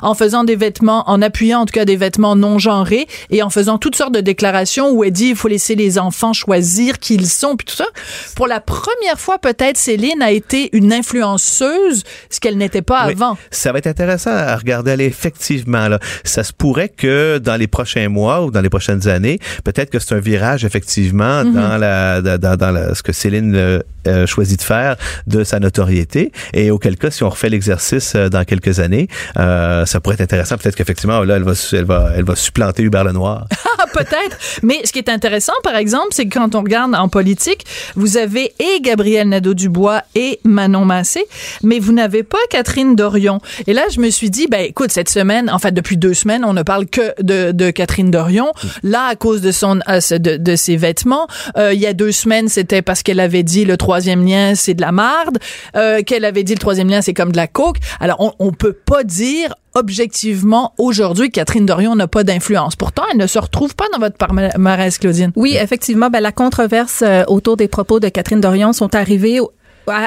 [0.03, 3.51] en faisant des vêtements, en appuyant en tout cas des vêtements non genrés et en
[3.51, 7.15] faisant toutes sortes de déclarations où elle dit il faut laisser les enfants choisir qui
[7.15, 7.87] ils sont puis tout ça.
[8.37, 13.13] Pour la première fois peut-être Céline a été une influenceuse, ce qu'elle n'était pas Oui.
[13.13, 13.37] avant.
[13.51, 15.89] Ça va être intéressant à regarder aller effectivement.
[15.89, 15.99] Là.
[16.25, 19.99] Ça se pourrait que dans les prochains mois ou dans les prochaines années, peut-être que
[19.99, 21.53] c'est un virage effectivement Mhm.
[21.55, 25.45] dans, la, dans, dans- dans la- ce que Céline euh, euh, choisit de faire de
[25.45, 26.33] sa notoriété.
[26.55, 29.07] Et auquel cas, si on refait l'exercice euh, dans quelques années,
[29.39, 30.57] euh, ça pourrait être intéressant.
[30.59, 33.47] Peut-être qu'effectivement, là, elle va, elle va, elle va supplanter Hubert Lenoir.
[33.81, 34.37] Ah, peut-être.
[34.65, 38.17] Mais ce qui est intéressant, par exemple, c'est que quand on regarde en politique, vous
[38.17, 41.25] avez et Gabriel Nadeau-Dubois et Manon Massé,
[41.63, 43.41] mais vous n'avez pas Catherine Dorion.
[43.69, 46.45] Et là, je me suis dit, ben écoute, cette semaine, en fait, depuis deux semaines,
[46.45, 48.53] on ne parle que de, de Catherine Dorion.
[48.83, 52.11] Là, à cause de son, euh, de, de ses vêtements, Euh, il y a deux
[52.11, 55.39] semaines, c'était parce qu'elle avait dit le troisième lien, c'est de la marde,
[55.77, 57.79] euh, qu'elle avait dit le troisième lien, c'est comme de la coke.
[58.01, 62.77] Alors, on, on peut pas dire objectivement aujourd'hui que Catherine Dorion n'a pas d'influence.
[62.77, 65.33] Pourtant, elle ne se retrouve pas dans votre palmarès, Claudine.
[65.37, 69.41] Oui, effectivement, ben, la controverse euh, autour des propos de Catherine Dorion sont arrivés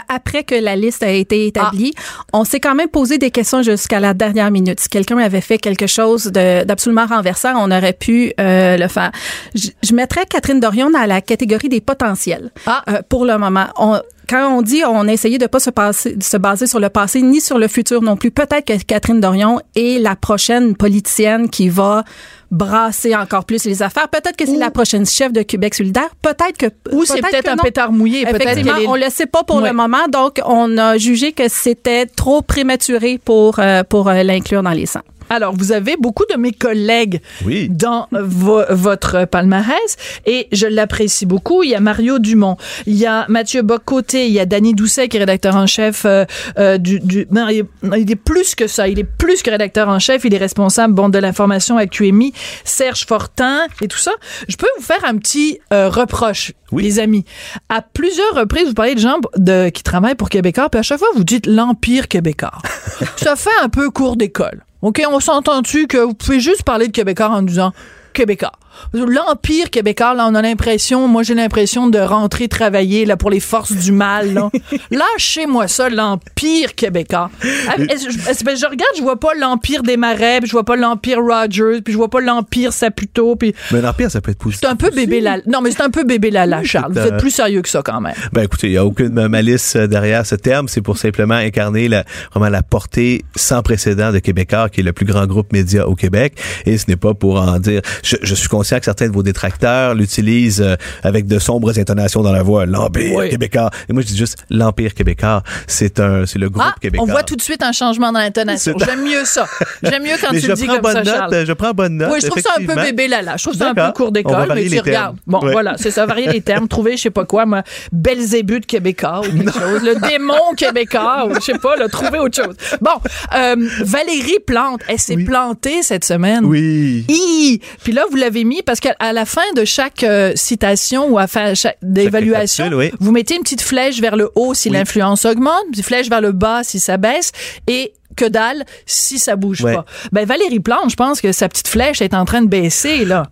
[0.10, 1.94] après que la liste a été établie.
[2.34, 4.80] On s'est quand même posé des questions jusqu'à la dernière minute.
[4.80, 9.12] Si quelqu'un avait fait quelque chose d'absolument renversant, on aurait pu euh, le faire.
[9.56, 12.52] Je, je mettrais Catherine Dorion dans la catégorie des potentiels.
[12.68, 12.84] Ah.
[12.90, 14.00] Euh, pour le moment, on,
[14.32, 16.88] quand on dit on a essayé de pas se, passer, de se baser sur le
[16.90, 21.50] passé ni sur le futur non plus, peut-être que Catherine Dorion est la prochaine politicienne
[21.50, 22.04] qui va
[22.50, 24.08] brasser encore plus les affaires.
[24.10, 26.10] Peut-être que c'est la prochaine chef de Québec solidaire.
[26.22, 27.64] Peut-être que Ou c'est peut-être un non.
[27.64, 28.24] pétard mouillé.
[28.24, 29.70] Effectivement, est- on le sait pas pour Ouais.
[29.70, 34.64] le moment, donc on a jugé que c'était trop prématuré pour euh, pour euh, l'inclure
[34.64, 35.00] dans les 100.
[35.34, 37.70] Alors, vous avez beaucoup de mes collègues Oui.
[37.70, 41.64] dans vo- votre palmarès et je l'apprécie beaucoup.
[41.64, 45.08] Il y a Mario Dumont, il y a Mathieu Bocoté, il y a Danny Doucet
[45.08, 46.26] qui est rédacteur en chef euh,
[46.60, 47.00] euh, du...
[47.00, 47.66] du non, il, est,
[48.02, 48.90] il est plus que ça.
[48.90, 50.26] Il est plus que rédacteur en chef.
[50.26, 52.34] Il est responsable bon, de l'information à QMI.
[52.66, 54.12] Serge Fortin et tout ça.
[54.50, 56.84] Je peux vous faire un petit euh, reproche, Oui.
[56.84, 57.24] les amis.
[57.70, 61.00] À plusieurs reprises, vous parlez de gens de, qui travaillent pour Québécois, puis à chaque
[61.00, 62.52] fois, vous dites l'Empire québécois.
[63.16, 64.64] ça fait un peu cours d'école.
[64.82, 67.72] OK, on s'entend-tu que vous pouvez juste parler de Québécois en disant
[68.14, 68.54] Québécois?
[68.94, 73.40] L'Empire québécois, là, on a l'impression, moi j'ai l'impression de rentrer travailler là, pour les
[73.40, 74.34] forces du mal.
[74.34, 74.50] Là.
[74.92, 77.30] Lâchez-moi ça, l'Empire québécois.
[77.68, 80.76] Ah, je, ben, je regarde, je vois pas l'Empire des Marais, puis je vois pas
[80.76, 84.62] l'Empire Rogers, puis je vois pas l'Empire Saputo, puis Mais l'Empire, ça peut être positif.
[84.64, 85.44] c'est un peu bébé Lala.
[85.48, 86.94] Non, mais c'est un peu bébé Lala, Charles.
[86.94, 88.14] Vous êtes plus sérieux que ça quand même.
[88.34, 90.68] Ben écoutez, il n'y a aucune malice euh, derrière ce terme.
[90.68, 94.94] C'est pour simplement incarner la, vraiment la portée sans précédent de Québécois, qui est le
[94.94, 96.34] plus grand groupe média au Québec.
[96.66, 97.82] Et ce n'est pas pour en dire.
[98.04, 102.22] Je, je suis conscient que certains de vos détracteurs l'utilisent euh, avec de sombres intonations
[102.22, 102.66] dans la voix.
[102.66, 103.30] L'Empire Oui.
[103.30, 103.70] québécois.
[103.90, 105.44] Et moi, je dis juste l'Empire québécois.
[105.68, 107.06] C'est un, c'est le groupe Ah, québécois.
[107.08, 108.74] on voit tout de suite un changement dans l'intonation.
[108.86, 109.46] J'aime mieux ça.
[109.84, 111.16] J'aime mieux quand Mais tu le dis comme bonne ça, note.
[111.16, 111.46] Charles.
[111.46, 112.10] Je prends bonne note.
[112.14, 113.38] Oui, je trouve ça un peu bébé lala.
[113.38, 114.84] Je trouve ça un peu cours d'école, mais tu regardes.
[114.86, 115.16] termes.
[115.28, 119.22] Bon, voilà, c'est ça, varier les termes, trouver, je sais pas quoi, moi, Belzébuth québécois
[119.22, 122.56] ou quelque chose, le démon québécois ou je sais pas, là, trouver autre chose.
[122.82, 122.92] Bon,
[123.36, 125.26] euh, Valérie Plante, elle s'est Oui.
[125.26, 126.46] plantée cette semaine.
[126.46, 127.06] Oui.
[127.10, 127.62] Hi!
[127.84, 131.18] Puis là, vous l'avez mis parce qu'à à la fin de chaque euh, citation ou
[131.18, 132.92] à fin chaque- d'évaluation, oui.
[133.00, 134.76] vous mettez une petite flèche vers le haut si Oui.
[134.76, 137.32] l'influence augmente, une petite flèche vers le bas si ça baisse
[137.68, 139.74] et que dalle si ça bouge Ouais.
[139.76, 139.86] pas.
[140.12, 143.24] Ben Valérie Plante, je pense que sa petite flèche est en train de baisser là.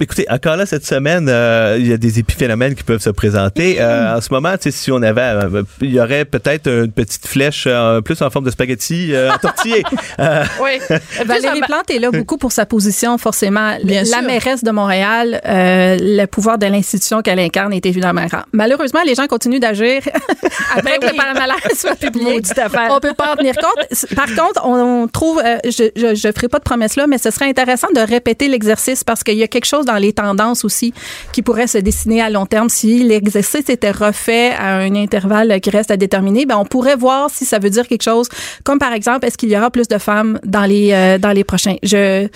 [0.00, 3.80] Écoutez, encore là, cette semaine, euh, il y a des épiphénomènes qui peuvent se présenter.
[3.80, 6.92] Euh, en ce moment, tu sais, si on avait, euh, il y aurait peut-être une
[6.92, 9.82] petite flèche euh, plus en forme de spaghetti euh, entortillé.
[10.20, 10.78] Euh, Oui.
[11.26, 13.76] Valérie Plante est là beaucoup pour sa position, forcément.
[13.84, 14.22] Bien la sûr.
[14.22, 18.42] mairesse de Montréal, euh, le pouvoir de l'institution qu'elle incarne est évidemment grand.
[18.52, 20.02] Malheureusement, les gens continuent d'agir
[20.74, 21.12] après Ben que oui.
[21.12, 22.40] le palmarès soit publié.
[22.90, 24.14] On peut pas en tenir compte.
[24.16, 27.30] Par contre, on, on trouve, euh, je, je ferai pas de promesse là, mais ce
[27.30, 30.92] serait intéressant de répéter l'exercice parce qu'il y a quelque chose dans les tendances aussi
[31.32, 32.68] qui pourrait se dessiner à long terme.
[32.68, 37.30] Si l'exercice était refait à un intervalle qui reste à déterminer, ben on pourrait voir
[37.30, 38.28] si ça veut dire quelque chose.
[38.64, 41.44] Comme par exemple, est-ce qu'il y aura plus de femmes dans les euh, dans les
[41.44, 41.76] prochains?
[41.82, 42.28] Je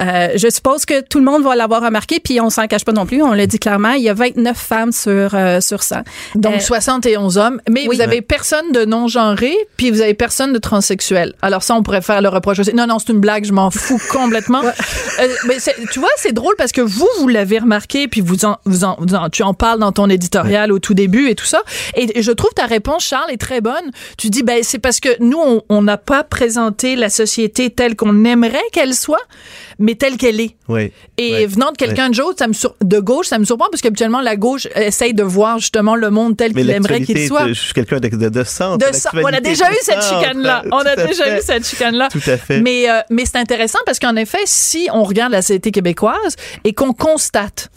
[0.00, 2.92] euh, je suppose que tout le monde va l'avoir remarqué, puis on s'en cache pas
[2.92, 3.22] non plus.
[3.22, 5.96] On le dit clairement, il y a 29 femmes sur euh, sur 100.
[6.34, 7.96] Donc Euh, 71 hommes, mais oui.
[7.96, 11.34] vous avez personne de non genré, puis vous avez personne de transsexuel.
[11.42, 12.74] Alors ça, on pourrait faire le reproche aussi.
[12.74, 14.62] Non, non, c'est une blague, je m'en fous complètement.
[14.64, 15.56] Euh, mais
[15.92, 18.96] tu vois, c'est drôle parce que vous, vous l'avez remarqué, puis vous en, vous en,
[19.00, 21.62] vous en- tu en parles dans ton éditorial au tout début et tout ça.
[21.94, 23.90] Et je trouve ta réponse, Charles, est très bonne.
[24.16, 28.24] Tu dis, ben c'est parce que nous, on- n'a pas présenté la société telle qu'on
[28.24, 29.22] aimerait qu'elle soit,
[29.78, 30.56] mais telle qu'elle est.
[30.68, 30.92] oui.
[31.20, 31.46] Et Ouais.
[31.46, 34.20] venant de quelqu'un de gauche, ça me sur- de gauche, ça me surprend parce qu'habituellement
[34.20, 37.48] la gauche essaye de voir justement le monde tel qu'il aimerait qu'il soit.
[37.48, 38.78] je suis quelqu'un de, de, de centre.
[38.78, 40.20] De ça, on a déjà eu cette centre.
[40.20, 40.62] chicane-là.
[40.72, 42.08] On a Tout à déjà cette chicane-là.
[42.10, 42.60] Tout à fait.
[42.60, 46.72] Mais, euh, mais c'est intéressant parce qu'en effet, si on regarde la société québécoise et
[46.72, 47.70] qu'on constate,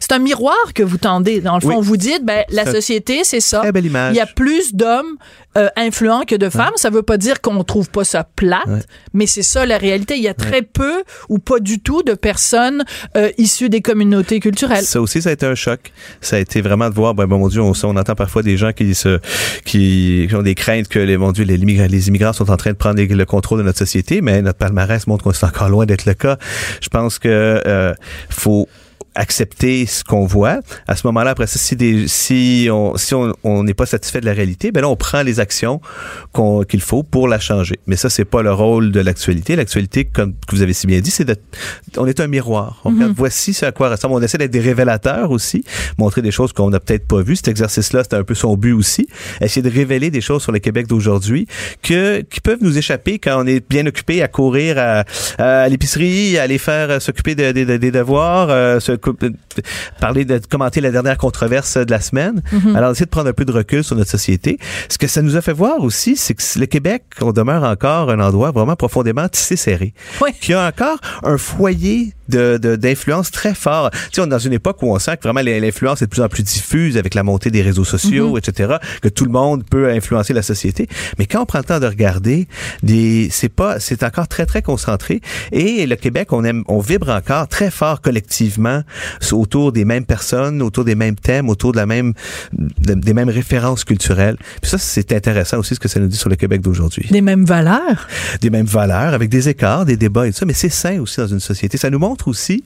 [0.00, 1.40] c'est un miroir que vous tendez.
[1.40, 1.76] Dans le fond, Hmm.
[1.78, 1.86] Oui.
[1.86, 3.60] vous dites, ben, la société, c'est ça.
[3.60, 4.14] Très belle image.
[4.14, 5.16] Il y a plus d'hommes
[5.56, 6.72] euh, influents que de femmes.
[6.76, 8.80] Ça veut pas dire qu'on trouve pas ça plate, Ouais.
[9.12, 10.16] mais c'est ça la réalité.
[10.16, 12.84] Il y a très peu ou pas du tout de personnes
[13.16, 14.84] euh, issues des communautés culturelles.
[14.84, 15.92] Ça aussi, ça a été un choc.
[16.20, 18.56] Ça a été vraiment de voir, ben, bon, mon Dieu, on, on entend parfois des
[18.56, 19.18] gens qui se,
[19.64, 22.56] qui, qui ont des craintes que les, mon Dieu, les, immigrants, les immigrants sont en
[22.56, 25.44] train de prendre les- le contrôle de notre société, mais notre palmarès montre qu'on est
[25.44, 26.38] encore loin d'être le cas.
[26.80, 27.28] Je pense que,
[27.66, 27.92] euh,
[28.30, 28.68] faut,
[29.14, 30.60] accepter ce qu'on voit.
[30.88, 34.20] À ce moment-là, après ça, si, des, si on si on on n'est pas satisfait
[34.20, 35.80] de la réalité, ben là, on prend les actions
[36.32, 37.78] qu'on- qu'il faut pour la changer.
[37.86, 39.56] Mais ça, c'est pas le rôle de l'actualité.
[39.56, 41.36] L'actualité, comme vous avez si bien dit, c'est de,
[41.96, 42.80] on est un miroir.
[42.84, 44.14] On regarde, voici ce à quoi ressemble.
[44.14, 45.64] On essaie d'être des révélateurs aussi,
[45.98, 47.36] montrer des choses qu'on n'a peut-être pas vues.
[47.36, 49.06] Cet exercice-là, c'était un peu son but aussi.
[49.40, 51.46] Essayer de révéler des choses sur le Québec d'aujourd'hui
[51.82, 55.04] que, qui peuvent nous échapper quand on est bien occupé à courir à,
[55.38, 58.96] à l'épicerie, à aller faire s'occuper de- de- de- des devoirs, euh, se euh,
[60.00, 62.42] parler de commenter la dernière controverse de la semaine.
[62.74, 64.58] Alors, essayer de prendre un peu de recul sur notre société.
[64.88, 68.10] Ce que ça nous a fait voir aussi, c'est que le Québec, on demeure encore
[68.10, 69.94] un endroit vraiment profondément tissé serré.
[70.20, 70.30] Oui.
[70.40, 73.90] Qui a encore un foyer de, de- d'influence très fort.
[73.90, 76.10] Tu sais, on est dans une époque où on sent que vraiment l'influence est de
[76.10, 79.64] plus en plus diffuse avec la montée des réseaux sociaux, etc., que tout le monde
[79.68, 80.88] peut influencer la société.
[81.18, 82.48] Mais quand on prend le temps de regarder,
[82.82, 85.20] des, c'est pas, c'est encore très, très concentré.
[85.52, 88.82] Et le Québec, on aime, on vibre encore très fort collectivement
[89.32, 92.12] autour des mêmes personnes, autour des mêmes thèmes, autour de la même,
[92.52, 94.36] de- des mêmes références culturelles.
[94.60, 97.20] Puis ça, c'est intéressant aussi ce que ça nous dit sur le Québec d'aujourd'hui Des
[97.20, 98.08] mêmes valeurs?
[98.40, 101.18] des mêmes valeurs, avec des écarts, des débats et tout ça, mais c'est sain aussi
[101.20, 101.76] dans une société.
[101.78, 102.64] Ça nous montre aussi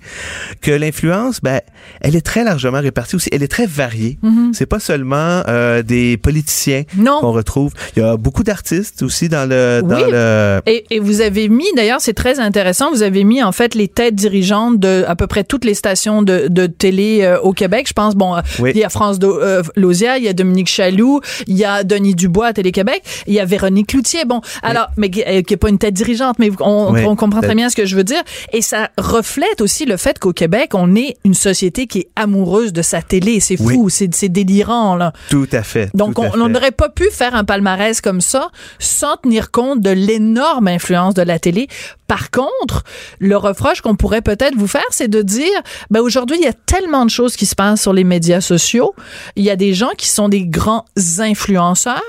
[0.61, 1.61] que l'influence, ben,
[2.01, 3.29] elle est très largement répartie aussi.
[3.33, 4.19] Elle est très variée.
[4.53, 6.83] C'est pas seulement euh, des politiciens
[7.21, 7.73] qu'on retrouve.
[7.97, 10.03] Il y a beaucoup d'artistes aussi dans le dans Oui.
[10.11, 13.75] le Et, et vous avez mis, d'ailleurs, c'est très intéressant, vous avez mis en fait
[13.75, 17.53] les têtes dirigeantes de à peu près toutes les stations de, de télé euh, au
[17.53, 17.87] Québec.
[17.89, 18.73] Je pense, bon, euh, Oui.
[18.75, 21.85] il y a France Do- euh, Lausière, il y a Dominique Chaloux, il y a
[21.85, 25.69] Denis Dubois à Télé-Québec, il y a Véronique Cloutier, bon, alors, mais qui n'est pas
[25.69, 28.23] une tête dirigeante, mais on, comprend très bien ce que je veux dire.
[28.53, 32.73] Et ça reflète aussi le fait qu'au Québec, on est une société qui est amoureuse
[32.73, 33.41] de sa télé.
[33.41, 34.09] C'est fou, Oui.
[34.13, 35.13] c'est délirant, là.
[35.31, 35.91] tout à fait.
[35.95, 39.91] Donc, à on n'aurait pas pu faire un palmarès comme ça sans tenir compte de
[39.91, 41.69] l'énorme influence de la télé.
[42.07, 42.85] Par contre,
[43.19, 46.53] le reproche qu'on pourrait peut-être vous faire, c'est de dire, ben aujourd'hui, il y a
[46.53, 48.95] tellement de choses qui se passent sur les médias sociaux.
[49.35, 50.85] Il y a des gens qui sont des grands
[51.19, 52.01] influenceurs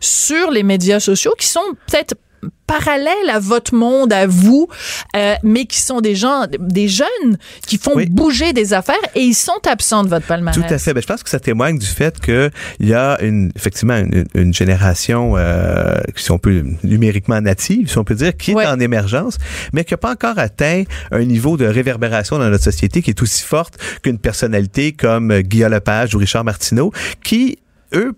[0.00, 2.14] sur les médias sociaux qui sont peut-être
[2.66, 4.66] parallèles à votre monde, à vous,
[5.16, 8.06] euh, mais qui sont des gens, des jeunes qui font Oui.
[8.06, 10.56] bouger des affaires et ils sont absents de votre palmarès.
[10.58, 10.94] Tout à fait.
[10.94, 12.50] Ben, je pense que ça témoigne du fait que
[12.80, 17.98] il y a une, effectivement une, une génération, euh, si on peut numériquement native, si
[17.98, 19.36] on peut dire, qui est en émergence,
[19.72, 23.22] mais qui n'a pas encore atteint un niveau de réverbération dans notre société qui est
[23.22, 27.58] aussi forte qu'une personnalité comme euh, Guillaume Lepage ou Richard Martineau, qui
[27.94, 28.12] eux,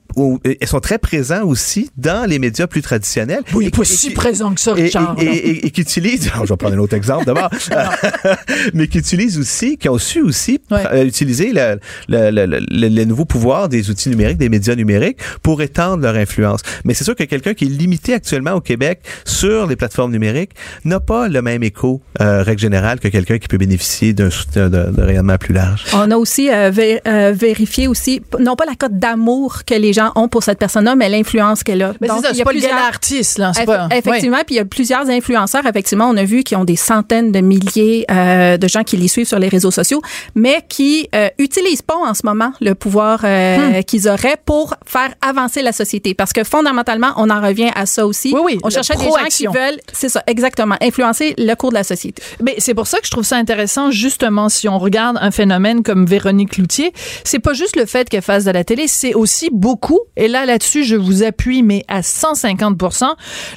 [0.61, 3.43] elles sont très présents aussi dans les médias plus traditionnels.
[3.55, 5.17] Oui, Et- pas et- si et- présent que ça, Richard.
[5.19, 7.51] et, et- et- et qui utilisent, je vais prendre un autre exemple d'abord,
[8.75, 10.83] mais qui utilisent aussi, qui ont su aussi Ouais.
[10.93, 15.19] euh, utiliser le, le, le, le, le nouveau pouvoir des outils numériques, des médias numériques
[15.43, 16.61] pour étendre leur influence.
[16.85, 20.53] Mais c'est sûr que quelqu'un qui est limité actuellement au Québec sur les plateformes numériques
[20.85, 24.69] n'a pas le même écho, euh, règle générale, que quelqu'un qui peut bénéficier d'un soutien
[24.71, 25.85] de, de rayonnement plus large.
[25.93, 29.93] On a aussi euh, vé- euh, vérifié aussi, non pas la cote d'amour que les
[29.93, 31.95] gens ont pour cette personne-là, mais l'influence qu'elle a.
[32.01, 33.53] Mais c'est ça, il y c'est a pas le plusieurs- gala artiste, là.
[33.55, 33.89] C'est pas.
[33.95, 37.33] Effectivement, puis il y a plusieurs influenceurs, effectivement, on a vu qui ont des centaines
[37.33, 40.01] de milliers euh, de gens qui les suivent sur les réseaux sociaux,
[40.35, 43.83] mais qui euh, utilisent pas en ce moment le pouvoir euh, Hmm.
[43.85, 46.15] qu'ils auraient pour faire avancer la société.
[46.15, 48.33] Parce que fondamentalement, on en revient à ça aussi.
[48.35, 51.75] Oui, oui, On cherchait des gens qui veulent, c'est ça, exactement, influencer le cours de
[51.75, 52.23] la société.
[52.43, 55.83] Mais c'est pour ça que je trouve ça intéressant, justement, si on regarde un phénomène
[55.83, 56.93] comme Véronique Cloutier,
[57.25, 60.45] c'est pas juste le fait qu'elle fasse de la télé, c'est aussi beaucoup, et là,
[60.47, 63.07] là-dessus, je vous appuie, mais à 150%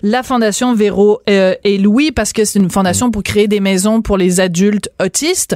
[0.04, 4.02] la Fondation Véro euh, et Louis, parce que c'est une fondation pour créer des maisons
[4.02, 5.56] pour les adultes autistes.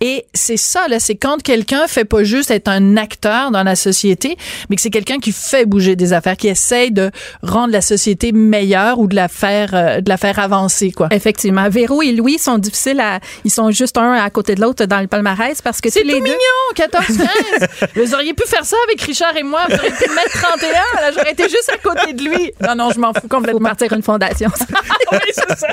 [0.00, 3.76] Et c'est ça, là, c'est quand quelqu'un fait pas juste être un acteur dans la
[3.76, 4.36] société,
[4.68, 7.10] mais que c'est quelqu'un qui fait bouger des affaires, qui essaye de
[7.42, 11.08] rendre la société meilleure ou de la faire, euh, de la faire avancer, quoi.
[11.10, 11.68] Effectivement.
[11.68, 15.00] Véro et Louis sont difficiles à, ils sont juste un à côté de l'autre dans
[15.00, 16.38] le palmarès parce que C'est les tout deux, mignon,
[16.74, 17.90] 14, 15.
[17.96, 19.60] Vous auriez pu faire ça avec Richard et moi.
[19.68, 20.70] Vous pu mettre 31.
[21.00, 22.52] Là, j'aurais été juste à côté de lui.
[22.60, 23.68] Non, non, je m'en fous faut complètement.
[23.68, 24.50] partir une fondation.
[25.12, 25.68] oui, c'est ça.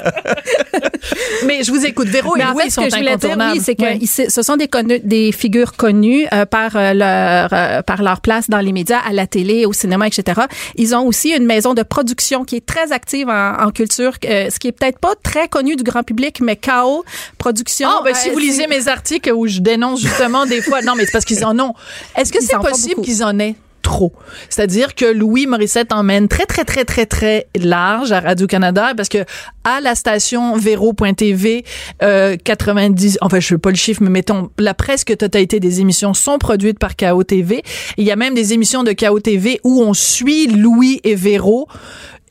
[1.46, 2.08] Mais je vous écoute.
[2.08, 4.56] Véro et Mais en ce que je voulais dire, oui, c'est que ils- ce sont
[4.58, 8.72] des, connu- des figures connues euh, par euh, leur euh, par leur place dans les
[8.72, 10.42] médias, à la télé, au cinéma, etc.
[10.76, 14.50] Ils ont aussi une maison de production qui est très active en, en culture, euh,
[14.50, 17.04] ce qui est peut-être pas très connu du grand public, mais KO
[17.38, 17.90] Production.
[17.92, 20.82] Ah, ben, si vous lisez mes articles où je dénonce justement des fois.
[20.82, 21.74] Non, mais c'est parce qu'ils en ont.
[22.18, 23.56] Est-ce que c'est possible qu'ils en aient?
[23.90, 24.14] Trop.
[24.50, 29.26] C'est-à-dire que Louis Morissette emmène très, très, très, très, très large à Radio-Canada parce que
[29.64, 31.66] à la station Véro.tv,
[32.04, 36.14] euh, 90, enfin, je sais pas le chiffre, mais mettons, la presque totalité des émissions
[36.14, 37.64] sont produites par KO TV.
[37.98, 41.68] Il y a même des émissions de KO TV où on suit Louis et Véro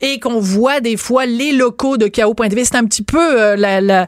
[0.01, 2.63] et qu'on voit des fois les locaux de KO.tv.
[2.63, 4.07] C'est un petit peu euh, la, la-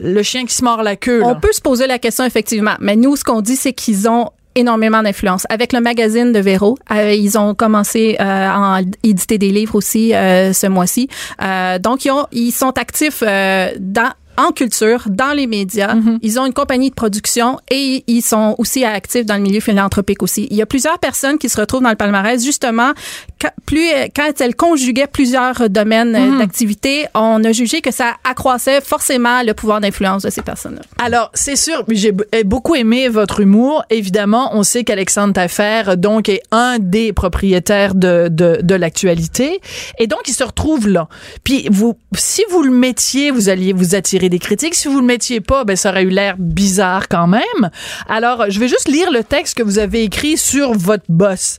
[0.00, 1.20] le chien qui se mord la queue.
[1.20, 1.26] là.
[1.28, 4.30] On peut se poser la question effectivement, mais nous, ce qu'on dit, c'est qu'ils ont
[4.56, 5.46] énormément d'influence.
[5.50, 10.14] Avec le magazine de Véro, euh, ils ont commencé euh, à éditer des livres aussi
[10.14, 11.08] euh, ce mois-ci.
[11.42, 15.94] Euh, donc, ils, ont, ils sont actifs euh, dans en culture, dans les médias.
[16.22, 20.22] Ils ont une compagnie de production et ils sont aussi actifs dans le milieu philanthropique
[20.22, 20.46] aussi.
[20.50, 22.92] Il y a plusieurs personnes qui se retrouvent dans le palmarès justement
[23.40, 28.80] quand, plus, quand elles conjuguaient plusieurs domaines euh, d'activité, on a jugé que ça accroissait
[28.80, 30.82] forcément le pouvoir d'influence de ces personnes-là.
[30.98, 32.12] Alors, c'est sûr, j'ai
[32.44, 33.84] beaucoup aimé votre humour.
[33.90, 39.60] Évidemment, on sait qu'Alexandre Tafer, donc, est un des propriétaires de, de, de l'actualité.
[39.98, 41.08] Et donc, il se retrouve là.
[41.44, 44.74] Puis, vous, si vous le mettiez, vous alliez vous attirer des critiques.
[44.74, 47.70] Si vous le mettiez pas, ben, ça aurait eu l'air bizarre quand même.
[48.08, 51.58] Alors, je vais juste lire le texte que vous avez écrit sur votre boss.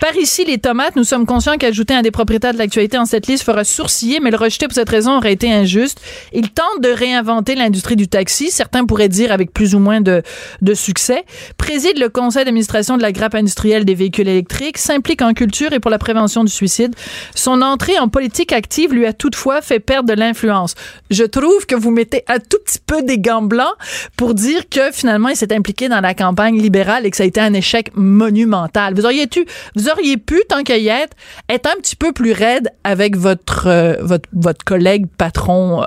[0.00, 3.26] Par ici, les tomates, nous sommes conscients qu'ajouter un des propriétaires de l'actualité en cette
[3.26, 6.00] liste fera sourciller, mais le rejeter pour cette raison aurait été injuste.
[6.32, 10.22] Il tente de réinventer l'industrie du taxi, certains pourraient dire avec plus ou moins de,
[10.60, 11.24] de succès,
[11.58, 15.80] préside le conseil d'administration de la grappe industrielle des véhicules électriques, s'implique en culture et
[15.80, 16.94] pour la prévention du suicide.
[17.34, 20.74] Son entrée en politique active lui a toutefois fait perdre de l'influence.
[21.10, 21.90] Je trouve que vous
[22.28, 23.74] un tout petit peu des gants blancs
[24.16, 27.26] pour dire que finalement il s'est impliqué dans la campagne libérale et que ça a
[27.26, 28.94] été un échec monumental.
[28.94, 29.44] Vous auriez pu,
[29.76, 31.16] vous auriez pu, tant qu'à y être,
[31.48, 35.86] être un petit peu plus raide avec votre euh, votre votre collègue patron euh,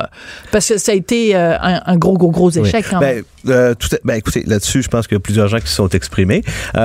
[0.51, 2.67] parce que ça a été euh, un, un gros gros gros Oui.
[2.67, 3.23] échec quand même.
[3.43, 5.89] Ben, tout ben, écoutez, là-dessus, je pense qu'il y a plusieurs gens qui se sont
[5.89, 6.41] exprimés.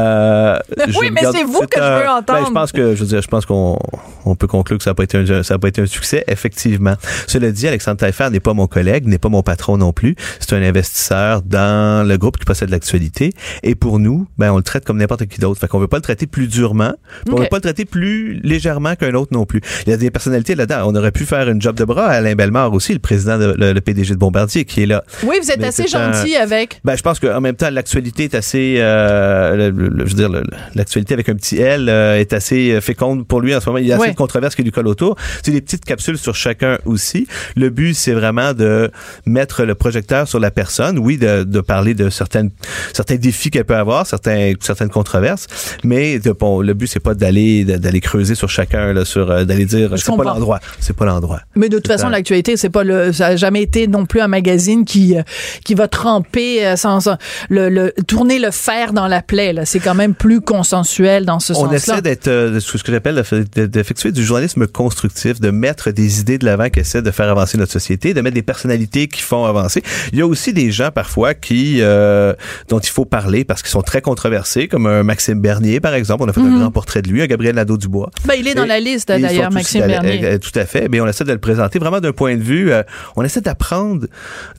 [1.01, 2.41] Oui, mais c'est vous que je veux entendre.
[2.41, 3.79] ben, je pense que, je veux dire, je pense qu'on
[4.25, 6.25] on peut conclure que ça n'a pas été un, ça a pas été un succès,
[6.27, 6.95] effectivement.
[7.27, 10.15] Cela dit, Alexandre Taillefer n'est pas mon collègue, n'est pas mon patron non plus.
[10.41, 13.33] C'est un investisseur dans le groupe qui possède l'actualité.
[13.63, 15.61] Et pour nous, ben, on le traite comme n'importe qui d'autre.
[15.61, 16.93] Fait qu'on veut pas le traiter plus durement,
[17.25, 19.61] puis on veut pas le traiter plus légèrement qu'un autre non plus.
[19.87, 20.85] Il y a des personnalités là-dedans.
[20.87, 23.55] On aurait pu faire une job de bras à Alain Bellemare aussi, le président, de,
[23.59, 25.05] le, le PDG de Bombardier, qui est là.
[25.25, 26.81] oui, vous êtes mais assez un- gentil avec.
[26.85, 30.43] Ben, je pense qu'en même temps, l'actualité est assez, euh, le- le- je veux dire,
[30.75, 33.79] l'actualité avec un petit L euh, est assez euh, féconde pour lui en ce moment.
[33.79, 35.17] Il y a assez de controverses qui lui collent autour.
[35.43, 37.27] C'est des petites capsules sur chacun aussi.
[37.57, 38.91] Le but, c'est vraiment de
[39.27, 42.51] mettre le projecteur sur la personne, oui, de, de parler de certaines,
[42.93, 45.47] certains défis qu'elle peut avoir, certains, certaines controverses,
[45.85, 49.45] mais de, bon, le but, c'est pas d'aller d'aller creuser sur chacun, là, sur euh,
[49.45, 51.41] d'aller dire c'est pas l'endroit, c'est pas l'endroit.
[51.57, 54.29] Mais de toute façon, l'actualité, c'est pas le, ça a jamais été non plus un
[54.29, 55.23] magazine qui euh,
[55.65, 57.17] qui va tremper euh, sans, sans-
[57.49, 59.53] le, le tourner le fer dans la plaie.
[59.53, 61.77] Là, c'est quand même plus consensuel dans ce On sens-là.
[61.77, 66.21] essaie d'être euh, ce que j'appelle de- de- d'effectuer du journalisme constructif, de mettre des
[66.21, 69.23] idées de l'avant qui essaient de faire avancer notre société, de mettre des personnalités qui
[69.23, 69.83] font avancer.
[70.13, 72.35] Il y a aussi des gens parfois qui euh,
[72.69, 76.23] dont il faut parler parce qu'ils sont très controversés, comme un Maxime Bernier par exemple.
[76.25, 78.11] On a fait un grand portrait de lui, un Gabriel Nadeau-Dubois.
[78.27, 80.25] Ben, il est dans Et- la liste d'ailleurs, Maxime Bernier.
[80.25, 80.89] euh, tout à fait.
[80.89, 82.73] Mais on essaie de le présenter vraiment d'un point de vue.
[82.73, 82.83] euh,
[83.17, 84.07] on essaie d'apprendre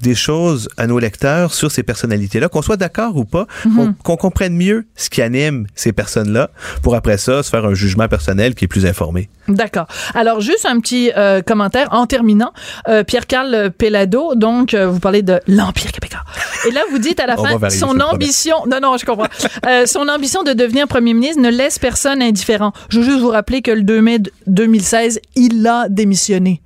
[0.01, 3.93] des choses à nos lecteurs sur ces personnalités-là, qu'on soit d'accord ou pas, Mhm.
[4.03, 6.49] qu'on comprenne mieux ce qui anime ces personnes-là,
[6.81, 9.29] pour après ça se faire un jugement personnel qui est plus informé.
[9.47, 9.87] D'accord.
[10.13, 12.51] Alors, juste un petit euh, commentaire en terminant.
[12.87, 16.23] Euh, Pierre-Carl Pellado, donc, euh, vous parlez de l'Empire québécois.
[16.67, 19.27] Et là, vous dites à la fin, son ambition, non, non, je comprends,
[19.65, 22.71] Euh, son ambition de devenir premier ministre ne laisse personne indifférent.
[22.89, 26.61] Je veux juste vous rappeler que le 2 mai 2016, il a démissionné.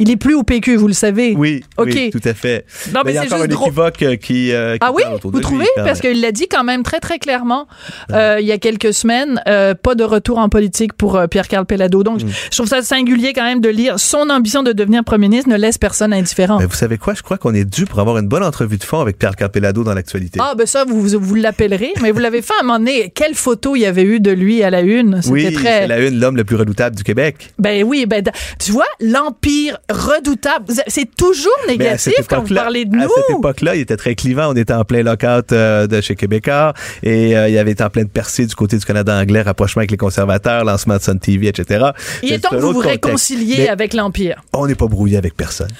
[0.00, 1.34] Il est plus au PQ, vous le savez.
[1.36, 1.88] Oui, OK.
[1.92, 2.64] oui, tout à fait.
[2.94, 5.30] Non, mais il y a encore un équivoque euh, qui, euh, qui Ah oui, vous
[5.30, 5.66] de trouvez?
[5.76, 7.66] parce qu'il l'a dit quand même très très clairement
[8.12, 12.02] euh, il y a quelques semaines, euh, pas de retour en politique pour Pierre-Carl Pellado.
[12.02, 12.28] Donc Mm.
[12.50, 15.56] je trouve ça singulier quand même de lire son ambition de devenir premier ministre ne
[15.56, 16.58] laisse personne indifférent.
[16.58, 17.14] Mais vous savez quoi?
[17.14, 19.84] Je crois qu'on est dû pour avoir une bonne entrevue de fond avec Pierre Capellado
[19.84, 20.38] dans l'actualité.
[20.42, 23.10] Ah ben ça vous vous, vous l'appellerez, mais vous l'avez fait à un moment donné.
[23.14, 25.20] Quelle photo il y avait eu de lui à la une?
[25.22, 27.50] C'était oui, très c'est la une, l'homme le plus redoutable du Québec.
[27.58, 28.22] ben oui, ben
[28.58, 33.10] tu vois l'empire redoutable, c'est toujours à négatif quand vous parlez de À nous.
[33.14, 34.50] cette époque-là, il était très clivant.
[34.50, 37.90] On était en plein lockout euh, de chez Québécois et euh, il avait été en
[37.90, 41.48] pleine percée du côté du Canada anglais, rapprochement avec les conservateurs, lancement de Sun TV,
[41.48, 41.86] etc.
[42.22, 44.42] Il est temps que vous vous réconciliez avec l'empire.
[44.52, 45.68] On n'est pas brouillé avec personne.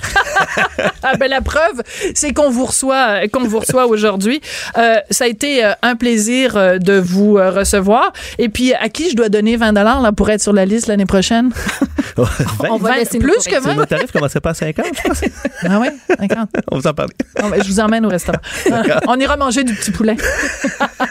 [1.02, 1.82] Ah ben la preuve,
[2.14, 4.40] c'est qu'on vous reçoit, euh, qu'on vous reçoit aujourd'hui.
[4.76, 8.12] Euh, ça a été euh, un plaisir de vous recevoir.
[8.38, 10.86] Et puis à qui je dois donner 20 dollars là pour être sur la liste
[10.86, 11.50] l'année prochaine?
[12.68, 13.74] On va 20 laisser nos plus que corrections.
[13.74, 15.20] 20 Nos tarifs commençaient pas à 50, je pense.
[15.64, 16.48] Ah ouais, 50.
[16.70, 16.92] On vous en.
[17.42, 18.38] Non, mais je vous emmène au restaurant.
[19.06, 20.16] On ira manger du petit poulet.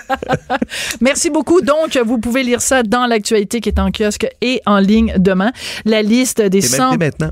[1.02, 1.62] Merci beaucoup.
[1.62, 5.52] Donc, vous pouvez lire ça dans l'actualité qui est en kiosque et en ligne demain.
[5.86, 6.96] La liste des Et même 100...
[6.98, 7.32] dès maintenant.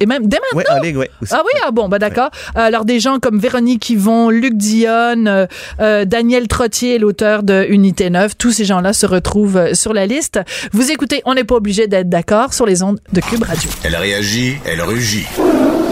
[0.00, 0.76] Et même dès Oui, maintenant.
[0.78, 1.06] en ligne, oui.
[1.22, 1.32] aussi.
[1.34, 2.30] Ah oui, ah bon, bah d'accord.
[2.54, 5.46] Alors des gens comme Véronique Yvon, Luc Dionne, euh,
[5.80, 10.06] euh, Daniel Trottier, l'auteur de Unité 9, tous ces gens-là se retrouvent euh, sur la
[10.06, 10.40] liste.
[10.72, 13.68] Vous écoutez, on n'est pas obligé d'être d'accord sur les ondes de Cube Radio.
[13.82, 15.26] Elle réagit, elle rugit.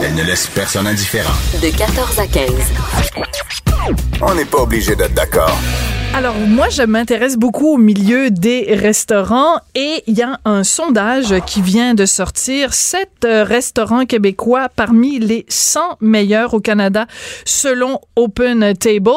[0.03, 1.33] Elle ne laisse personne indifférent.
[1.63, 2.51] De 14 à 15.
[4.23, 5.57] On n'est pas obligé d'être d'accord.
[6.15, 11.35] Alors moi, je m'intéresse beaucoup au milieu des restaurants et il y a un sondage
[11.47, 12.73] qui vient de sortir.
[12.73, 13.45] Sept euh,
[13.97, 17.07] restaurants québécois parmi les 100 meilleurs au Canada
[17.45, 19.11] selon Open Table.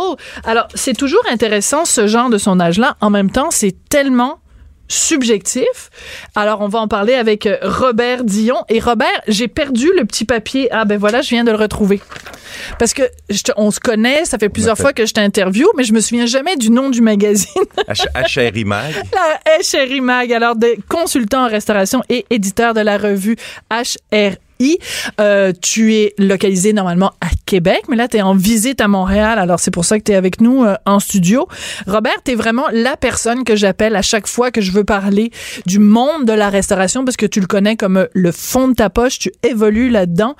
[0.45, 2.95] Alors c'est toujours intéressant ce genre de sondage-là.
[3.01, 4.39] En même temps, c'est tellement
[4.91, 5.91] subjectif.
[6.35, 8.55] Alors, on va en parler avec euh, Robert Dion.
[8.69, 10.67] Et Robert, j'ai perdu le petit papier.
[10.71, 12.01] Ah ben voilà, je viens de le retrouver.
[12.79, 14.81] Parce que je te- on se connaît, ça fait plusieurs fait.
[14.81, 17.61] fois que je t'interview, mais je me souviens jamais du nom du magazine.
[18.35, 18.91] HRI Mag.
[19.13, 23.35] La HRI Mag, alors de consultant en restauration et éditeur de la revue
[23.71, 24.37] HRI.
[25.19, 29.39] Euh, tu es localisé normalement à Québec, mais là, tu es en visite à Montréal,
[29.39, 31.47] alors c'est pour ça que tu es avec nous euh, en studio.
[31.87, 35.31] Robert, tu es vraiment la personne que j'appelle à chaque fois que je veux parler
[35.65, 38.73] du monde de la restauration, parce que tu le connais comme euh, le fond de
[38.73, 40.35] ta poche, tu évolues là-dedans.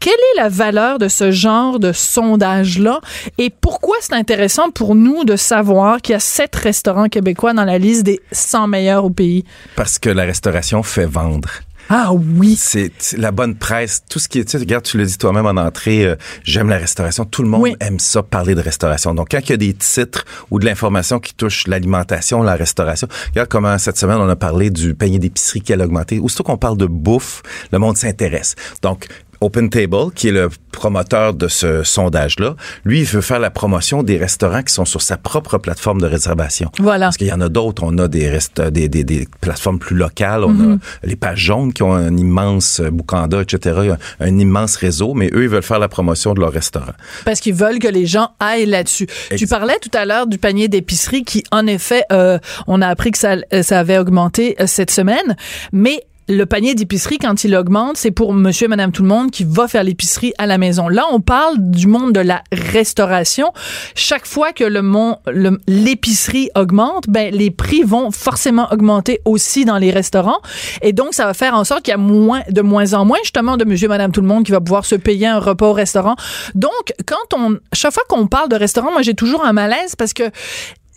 [0.00, 3.00] Quelle est la valeur de ce genre de sondage-là?
[3.36, 7.64] Et pourquoi c'est intéressant pour nous de savoir qu'il y a sept restaurants québécois dans
[7.64, 9.44] la liste des 100 meilleurs au pays?
[9.76, 11.50] Parce que la restauration fait vendre.
[11.90, 12.54] Ah oui!
[12.58, 15.46] C'est la bonne presse, tout ce qui est, tu sais, regarde, tu le dis toi-même
[15.46, 17.24] en entrée, euh, j'aime la restauration.
[17.24, 17.76] Tout le monde Oui.
[17.80, 19.14] aime ça, parler de restauration.
[19.14, 23.08] Donc, quand il y a des titres ou de l'information qui touche l'alimentation, la restauration,
[23.30, 26.18] regarde comment cette semaine, on a parlé du panier d'épicerie qui a augmenté.
[26.18, 28.54] Aussitôt qu'on parle de bouffe, le monde s'intéresse.
[28.82, 29.06] Donc,
[29.40, 34.02] Open Table, qui est le promoteur de ce sondage-là, lui, il veut faire la promotion
[34.02, 36.70] des restaurants qui sont sur sa propre plateforme de réservation.
[36.78, 37.06] Voilà.
[37.06, 37.82] Parce qu'il y en a d'autres.
[37.84, 38.38] On a des,
[38.70, 40.44] des, des, des plateformes plus locales.
[40.44, 43.96] On a les pages jaunes qui ont un immense euh, boucanda, etc.
[44.20, 46.92] Un, un immense réseau, mais eux, ils veulent faire la promotion de leur restaurant.
[47.24, 49.06] Parce qu'ils veulent que les gens aillent là-dessus.
[49.36, 53.10] Tu parlais tout à l'heure du panier d'épicerie qui, en effet, euh, on a appris
[53.10, 55.36] que ça, euh, ça avait augmenté cette semaine,
[55.72, 59.30] mais le panier d'épicerie, quand il augmente, c'est pour monsieur et madame tout le monde
[59.30, 60.88] qui va faire l'épicerie à la maison.
[60.88, 63.52] Là, on parle du monde de la restauration.
[63.94, 64.78] Chaque fois que le
[65.66, 70.40] l'épicerie augmente, ben, les prix vont forcément augmenter aussi dans les restaurants.
[70.82, 73.18] Et donc, ça va faire en sorte qu'il y a moins, de moins en moins,
[73.22, 75.66] justement, de monsieur et madame tout le monde qui va pouvoir se payer un repas
[75.66, 76.16] au restaurant.
[76.54, 80.12] Donc, quand on, chaque fois qu'on parle de restaurant, moi, j'ai toujours un malaise parce
[80.12, 80.24] que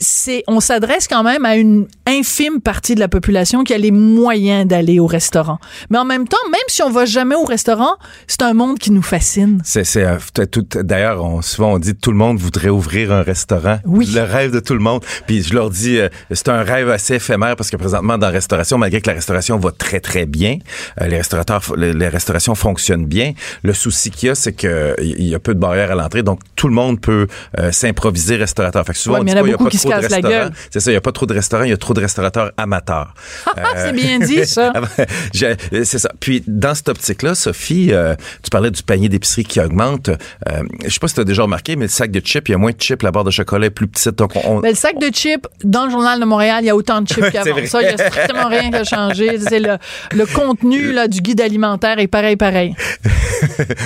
[0.01, 3.91] c'est, on s'adresse quand même à une infime partie de la population qui a les
[3.91, 5.59] moyens d'aller au restaurant.
[5.89, 7.95] Mais en même temps, même si on va jamais au restaurant,
[8.27, 9.61] c'est un monde qui nous fascine.
[9.63, 10.17] C'est, c'est euh,
[10.51, 13.79] tout- d'ailleurs, on, souvent on dit tout le monde voudrait ouvrir un restaurant.
[13.85, 14.07] Oui.
[14.13, 15.03] Le rêve de tout le monde.
[15.27, 18.33] Puis je leur dis, euh, c'est un rêve assez éphémère parce que présentement dans la
[18.33, 20.57] restauration, malgré que la restauration va très très bien,
[20.99, 23.33] euh, les restaurateurs, les, les restaurations fonctionnent bien.
[23.63, 26.23] Le souci qu'il y a, c'est que il y a peu de barrières à l'entrée,
[26.23, 27.27] donc tout le monde peut
[27.59, 28.85] euh, s'improviser restaurateur.
[28.85, 30.49] Fait que souvent Ouais, on dit pas, il y a pas se trop de restaurants.
[30.69, 32.51] C'est ça, il y a pas trop de restaurants, il y a trop de restaurateurs
[32.57, 33.13] amateurs.
[33.75, 34.73] c'est bien dit, ça.
[35.33, 36.11] Je- c'est ça.
[36.19, 40.09] Puis dans cette optique-là, Sophie, euh, tu parlais du panier d'épicerie qui augmente.
[40.09, 42.51] Euh, je sais pas si tu as déjà remarqué, mais le sac de chips, il
[42.51, 44.15] y a moins de chips, la barre de chocolat est plus petite.
[44.17, 46.75] Donc on, Ben, le sac de chips, dans le journal de Montréal, il y a
[46.75, 47.55] autant de chips qu'avant.
[47.65, 49.39] Ça, il y a strictement rien qui a changé.
[49.39, 49.77] C'est le,
[50.13, 52.75] le contenu là, du guide alimentaire est pareil, pareil.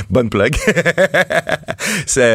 [0.09, 0.55] bonne plug.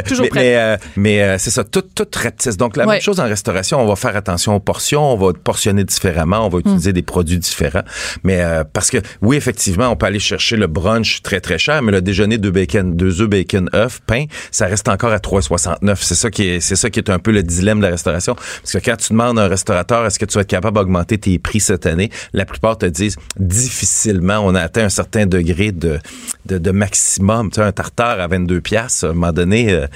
[0.06, 0.32] Toujours mais, prête.
[0.34, 2.56] mais, euh, mais, euh, c'est ça, tout, tout rapetisse.
[2.56, 2.94] Donc la Ouais.
[2.94, 6.48] même chose en restauration, on va faire attention aux portions, on va portionner différemment, on
[6.48, 7.82] va utiliser des produits différents.
[8.24, 11.82] Mais euh, parce que oui, effectivement, on peut aller chercher le brunch très très cher,
[11.82, 15.96] mais le déjeuner deux bacon, deux œufs, bacon, œufs, pain, ça reste encore à 3,69.
[16.00, 18.34] C'est ça qui est, c'est ça qui est un peu le dilemme de la restauration.
[18.34, 21.18] Parce que quand tu demandes à un restaurateur, est-ce que tu vas être capable d'augmenter
[21.18, 24.38] tes prix cette année, la plupart te disent difficilement.
[24.44, 25.98] On a atteint un certain degré de,
[26.46, 27.50] de, maximum.
[27.50, 29.86] Tu sais, un tartare à 22 pièces, à un moment donné, euh,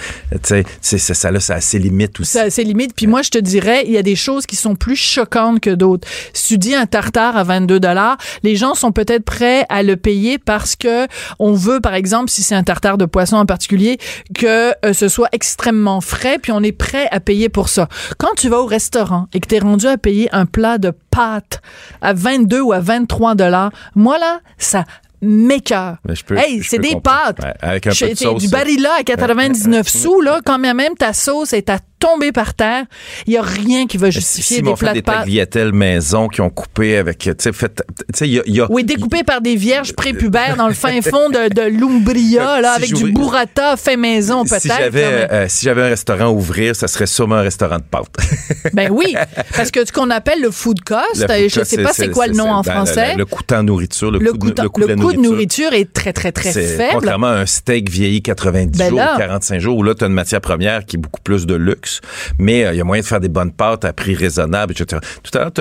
[0.42, 1.78] tu sais, ça là, ça a ses
[2.20, 2.32] aussi.
[2.32, 2.94] C'est assez limite.
[2.94, 5.70] Puis moi, je te dirais, il y a des choses qui sont plus choquantes que
[5.70, 6.06] d'autres.
[6.32, 9.96] Si tu dis un tartare à 22 dollars, les gens sont peut-être prêts à le
[9.96, 11.06] payer parce que
[11.38, 13.98] on veut, par exemple, si c'est un tartare de poisson en particulier,
[14.34, 17.88] que euh, ce soit extrêmement frais, puis on est prêt à payer pour ça.
[18.18, 20.92] Quand tu vas au restaurant et que tu es rendu à payer un plat de
[21.10, 21.60] pâtes
[22.00, 24.84] à 22 ou à 23 dollars, moi là, ça
[25.24, 25.96] m'écœure.
[26.36, 27.34] Hey, c'est des comprendre.
[27.34, 27.38] pâtes.
[27.42, 28.42] Ouais, avec un peu de sauce.
[28.42, 32.84] Du barilla à 99 sous, là, quand même ta sauce est à tomber par terre.
[33.26, 35.04] Il y a rien qui va justifier Si des on fait plats des de
[35.54, 35.72] pâtes.
[35.74, 38.60] maison qui ont coupé avec, tu sais, fait, tu sais, il y a, il y
[38.60, 42.76] a- Oui, découpé par des vierges prépubères dans le fin fond de, de l'Umbria, là,
[42.76, 44.62] Si avec du burrata fait maison, peut-être.
[44.62, 47.82] si j'avais, euh, si j'avais un restaurant à ouvrir, ça serait sûrement un restaurant de
[47.82, 48.04] pâtes.
[48.72, 49.14] Ben oui,
[49.56, 51.92] parce que ce qu'on appelle le food cost, Le euh, food je cost, sais pas
[51.92, 53.12] c'est quoi le nom en ben, français.
[53.12, 55.12] Le, le coût en nourriture, le, Le coût, de, le coût le de la coût
[55.12, 55.30] de nourriture.
[55.32, 56.84] nourriture est très, très, très faible.
[56.92, 59.14] contrairement à un steak vieilli 90 Ben jours, là.
[59.18, 61.93] 45 jours, où là, tu as une matière première qui est beaucoup plus de luxe,
[62.38, 65.00] mais euh, il y a moyen de faire des bonnes pâtes à prix raisonnable, etc.
[65.22, 65.60] Tout à l'heure, tu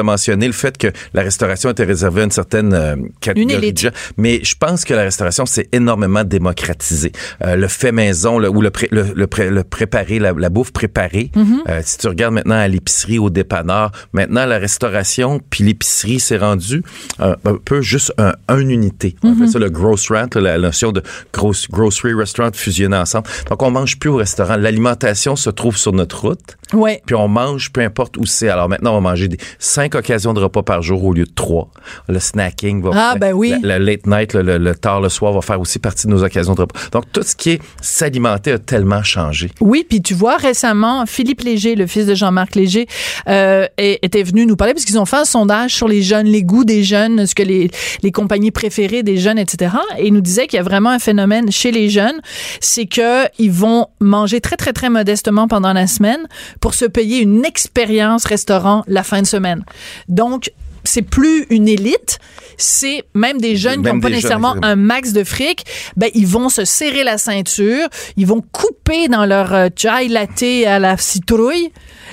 [0.00, 3.78] as, mentionné le fait que la restauration était réservée à une certaine euh, catégorie de
[3.78, 7.12] gens, mais je pense que la restauration s'est énormément démocratisée.
[7.44, 10.48] Euh, le fait maison, le, ou le, pré- le, le, pré- le préparé, la, la
[10.48, 11.68] bouffe préparée, Mm-hmm.
[11.68, 16.36] euh, si tu regardes maintenant à l'épicerie, au dépanneur, maintenant la restauration puis l'épicerie s'est
[16.36, 16.82] rendu
[17.18, 19.16] un, peu juste un, unité.
[19.22, 19.36] On Mm-hmm.
[19.36, 23.26] appelle ça le grocerant, là, la notion de gross, grocery restaurant fusionné ensemble.
[23.48, 24.56] Donc on mange plus au restaurant.
[24.56, 26.56] L'alimentation se trouve sur notre route.
[26.72, 27.00] Ouais.
[27.06, 28.48] Puis on mange peu importe où c'est.
[28.48, 31.32] Alors maintenant, on va manger des cinq occasions de repas par jour au lieu de
[31.34, 31.68] trois.
[32.08, 33.54] Le snacking va Ah, ben oui.
[33.62, 36.12] Le, le late night, le, le- le tard le soir va faire aussi partie de
[36.12, 36.78] nos occasions de repas.
[36.92, 39.50] Donc tout ce qui est s'alimenter a tellement changé.
[39.60, 42.86] Oui, puis tu vois, récemment, Philippe Léger, le fils de Jean-Marc Léger,
[43.28, 46.42] euh, était venu nous parler parce qu'ils ont fait un sondage sur les jeunes, les
[46.42, 47.70] goûts des jeunes, ce que les,
[48.02, 49.76] les compagnies préférées des jeunes, etc.
[49.98, 52.20] Et il nous disait qu'il y a vraiment un phénomène chez les jeunes,
[52.60, 56.26] c'est que ils vont manger très, très, très modestement pendant la semaine
[56.60, 59.62] pour se payer une expérience restaurant la fin de semaine.
[60.08, 60.50] Donc,
[60.84, 62.18] c'est plus une élite,
[62.56, 65.64] c'est même des jeunes qui n'ont pas jeunes, nécessairement un max de fric,
[65.96, 70.42] ben ils vont se serrer la ceinture, ils vont couper dans leur euh, chai latte
[70.66, 71.70] à la citrouille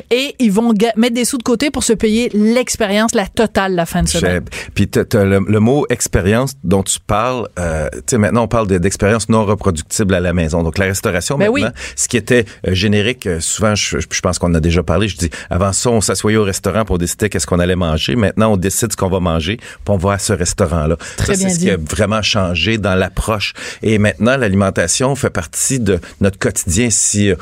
[0.09, 3.85] et ils vont mettre des sous de côté pour se payer l'expérience, la totale la
[3.85, 4.43] fin de semaine.
[4.73, 7.47] Puis le, le mot expérience dont tu parles.
[7.59, 10.63] euh, tu sais maintenant on parle de- d'expérience non reproductible à la maison.
[10.63, 11.81] Donc la restauration Ben maintenant, oui.
[11.95, 15.07] ce qui était euh, générique, euh, souvent je, je pense qu'on a déjà parlé.
[15.07, 18.15] Je dis avant ça on s'assoyait au restaurant pour décider qu'est-ce qu'on allait manger.
[18.15, 20.95] Maintenant on décide ce qu'on va manger, puis on va à ce restaurant-là.
[21.17, 23.53] Ça c'est ce qui a vraiment changé dans l'approche.
[23.83, 26.89] Et maintenant l'alimentation fait partie de notre quotidien.
[26.89, 27.35] Si euh,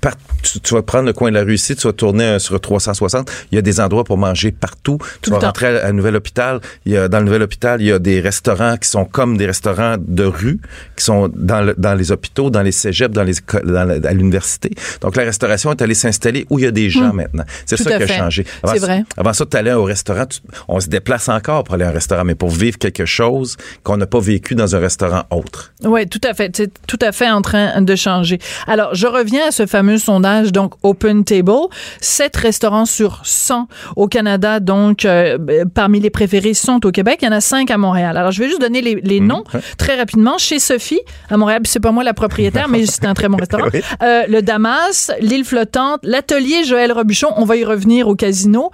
[0.00, 2.38] par- tu, tu vas prendre le coin de la rue ici, tu vas tourner euh,
[2.38, 4.98] sur 360, il y a des endroits pour manger partout.
[4.98, 7.80] Tout Tu vas rentrer à, à Nouvel Hôpital, il y a, dans le Nouvel Hôpital,
[7.80, 10.58] il y a des restaurants qui sont comme des restaurants de rue,
[10.96, 14.08] qui sont dans, le- dans les hôpitaux, dans les cégeps, dans les écoles, dans la-
[14.08, 14.70] à l'université.
[15.00, 17.44] Donc la restauration est allée s'installer où il y a des gens maintenant.
[17.64, 18.16] C'est ça qui a fait.
[18.16, 18.44] changé.
[18.62, 19.04] Avant C'est ça- vrai.
[19.16, 21.92] Avant ça, tu allais au restaurant, tu- on se déplace encore pour aller à un
[21.92, 25.72] restaurant, mais pour vivre quelque chose qu'on n'a pas vécu dans un restaurant autre.
[25.84, 26.54] Oui, tout à fait.
[26.56, 28.38] C'est tout à fait en train de changer.
[28.66, 31.52] Alors, je reviens à ce fameux sondage, donc Open Table.
[32.00, 35.38] Sept restaurants sur 100 au Canada, donc euh,
[35.74, 37.18] parmi les préférés, sont au Québec.
[37.22, 38.16] Il y en a cinq à Montréal.
[38.16, 39.26] Alors, je vais juste donner les, les Mhm.
[39.28, 39.44] noms
[39.78, 40.38] très rapidement.
[40.38, 41.00] Chez Sophie,
[41.30, 43.68] à Montréal, c'est pas moi la propriétaire, mais c'est un très bon restaurant.
[43.72, 43.80] Oui.
[44.02, 47.28] Euh, le Damas, l'île flottante, l'atelier Joël Robuchon.
[47.36, 48.70] On va y revenir au casino.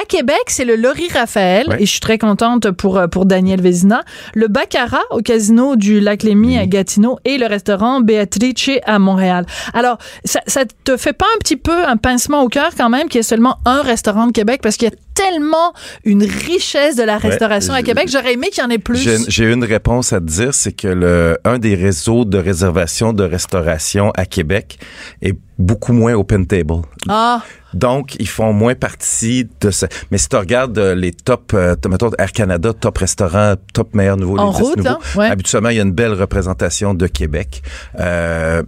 [0.00, 3.60] À Québec, c'est le Laurie Raphaël et je suis très contente pour euh, pour Daniel
[3.60, 4.02] Vézina.
[4.34, 8.48] Le Baccarat au casino du Lac Lémy à Gatineau et le restaurant Beatrice
[8.84, 9.46] à Montréal.
[9.74, 13.08] Alors, ça, ça te fait pas un petit peu un pincement au cœur quand même
[13.08, 14.60] qu'il y ait seulement un restaurant de Québec?
[14.62, 15.72] Parce qu'il y a tellement
[16.04, 18.08] une richesse de la restauration à Québec.
[18.10, 18.98] J'aurais aimé qu'il y en ait plus.
[18.98, 23.12] J'ai j'ai une réponse à te dire, c'est que le un des réseaux de réservation
[23.12, 24.78] de restauration à Québec
[25.22, 26.82] est beaucoup moins open table.
[27.08, 27.42] Ah,
[27.74, 29.86] Donc, ils font moins partie de ce.
[30.10, 34.16] Mais si tu regardes euh, les top, euh, mettons Air Canada, top restaurant, top meilleur
[34.16, 34.98] nouveau, En les 10 route, nouveaux, hein?
[35.16, 35.26] Ouais.
[35.26, 37.62] habituellement, il y a une belle représentation de Québec.
[37.98, 38.62] Euh,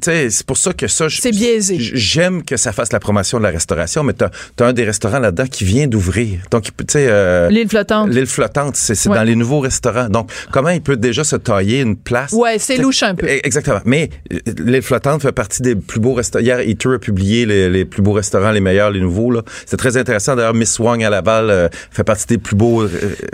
[0.00, 1.76] c'est pour ça que ça, C'est biaisé.
[1.78, 4.30] J'aime que ça fasse la promotion de la restauration, mais t'as
[4.60, 6.40] as un des restaurants là-dedans qui vient d'ouvrir.
[6.50, 8.08] Donc, tu sais, euh, l'île flottante.
[8.10, 9.16] l'île flottante, c'est Ouais.
[9.16, 10.08] dans les nouveaux restaurants.
[10.08, 12.32] Donc, comment il peut déjà se tailler une place?
[12.32, 13.26] Ouais, c'est louche un peu.
[13.26, 13.80] E- Exactement.
[13.84, 16.44] Mais euh, l'île flottante fait partie des plus beaux restaurants.
[16.44, 19.30] Hier, Eater a publié les, les plus beaux restaurants, les meilleurs, les nouveaux.
[19.30, 19.42] là.
[19.66, 20.36] C'est très intéressant.
[20.36, 22.82] D'ailleurs, Miss Wang à Laval euh, fait partie des plus beaux.
[22.82, 22.88] euh,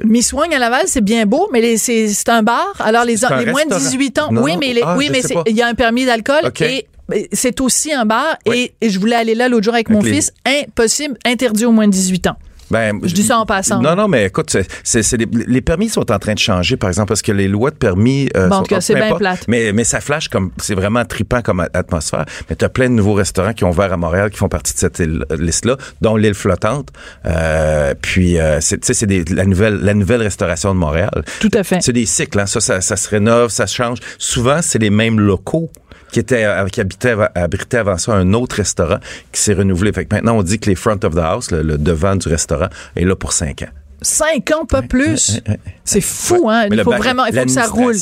[0.04, 2.72] Miss Wang à Laval, c'est bien beau, mais c'est un bar.
[2.80, 3.78] Alors, les, les moins de restaurant.
[3.90, 6.47] 18 ans, Non, oui, mais, les- Ah, oui, mais il y a un permis d'alcool
[7.14, 8.36] Et c'est aussi un bar.
[8.46, 8.70] Oui.
[8.80, 10.32] Et, et je voulais aller là l'autre jour avec, mon les- fils.
[10.44, 12.36] Impossible, interdit aux moins de 18 ans.
[12.70, 13.80] Ben, Je dis ça en passant.
[13.80, 17.22] Non, non, mais écoute, les, les permis sont en train de changer, par exemple, parce
[17.22, 18.28] que les lois de permis.
[18.36, 19.46] euh, Bon, sont- peu c'est bien plate.
[19.48, 20.50] Mais, mais ça flash comme.
[20.58, 22.26] C'est vraiment tripant comme atmosphère.
[22.50, 24.74] Mais tu as plein de nouveaux restaurants qui ont ouvert à Montréal qui font partie
[24.74, 26.90] de cette île- liste-là, dont l'île flottante.
[27.24, 31.24] Euh, puis, euh, c'est, tu sais, c'est la, nouvelle, la nouvelle restauration de Montréal.
[31.40, 31.80] Tout à fait.
[31.80, 32.44] C'est des cycles, hein.
[32.44, 33.98] ça, ça, ça se rénove, ça se change.
[34.18, 35.70] Souvent, c'est les mêmes locaux
[36.12, 38.98] qui étaient euh, qui habitaient av- abritaient avant ça un autre restaurant
[39.32, 39.92] qui s'est renouvelé.
[39.92, 42.28] Fait que maintenant on dit que les front of the house, le, le devant du
[42.28, 43.72] restaurant, est là pour cinq ans.
[44.00, 45.40] Cinq ans, pas plus.
[45.84, 46.66] C'est fou, hein?
[46.70, 47.94] Il faut vraiment, il faut que ça roule.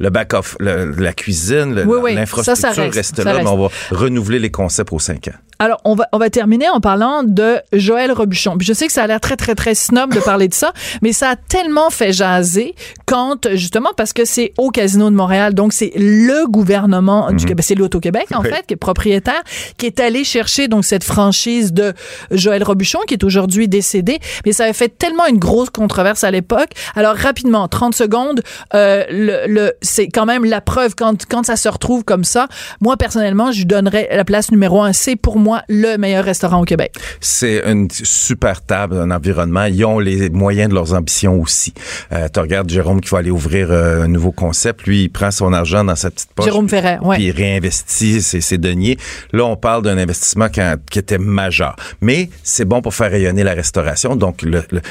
[0.00, 3.44] Le back off, le- la cuisine, le- Oui, oui, l'infrastructure reste, reste là, reste.
[3.44, 5.38] mais on va renouveler les concepts aux cinq ans.
[5.64, 8.58] Alors, on va, on va terminer en parlant de Joël Robuchon.
[8.58, 10.72] Puis je sais que ça a l'air très, très, très snob de parler de ça,
[11.02, 12.74] mais ça a tellement fait jaser
[13.06, 17.64] quand, justement, parce que c'est au Casino de Montréal, donc c'est le gouvernement du Québec,
[17.66, 18.44] c'est l'Auto-Québec, en Mhm.
[18.44, 18.50] Oui.
[18.56, 19.42] fait, qui est propriétaire,
[19.78, 21.94] qui est allé chercher, donc, cette franchise de
[22.30, 24.18] Joël Robuchon, qui est aujourd'hui décédé.
[24.44, 26.70] Mais ça avait fait tellement une grosse controverse à l'époque.
[26.94, 28.42] Alors, rapidement, 30 secondes,
[28.74, 32.48] euh, le, le, c'est quand même la preuve quand, quand ça se retrouve comme ça.
[32.82, 34.92] Moi, personnellement, je lui donnerais la place numéro un.
[34.92, 36.94] C'est pour moi le meilleur restaurant au Québec.
[37.20, 39.64] C'est une super table, un environnement.
[39.64, 41.72] Ils ont les moyens de leurs ambitions aussi.
[42.12, 44.84] Euh, tu regardes Jérôme qui va aller ouvrir euh, un nouveau concept.
[44.86, 46.44] Lui, il prend son argent dans sa petite poche.
[46.46, 47.16] Jérôme Ferrer, ouais.
[47.16, 48.96] Puis il réinvestit ses, ses deniers.
[49.32, 51.76] Là, on parle d'un investissement qui, a- qui était majeur.
[52.00, 54.16] Mais c'est bon pour faire rayonner la restauration.
[54.16, 54.44] Donc,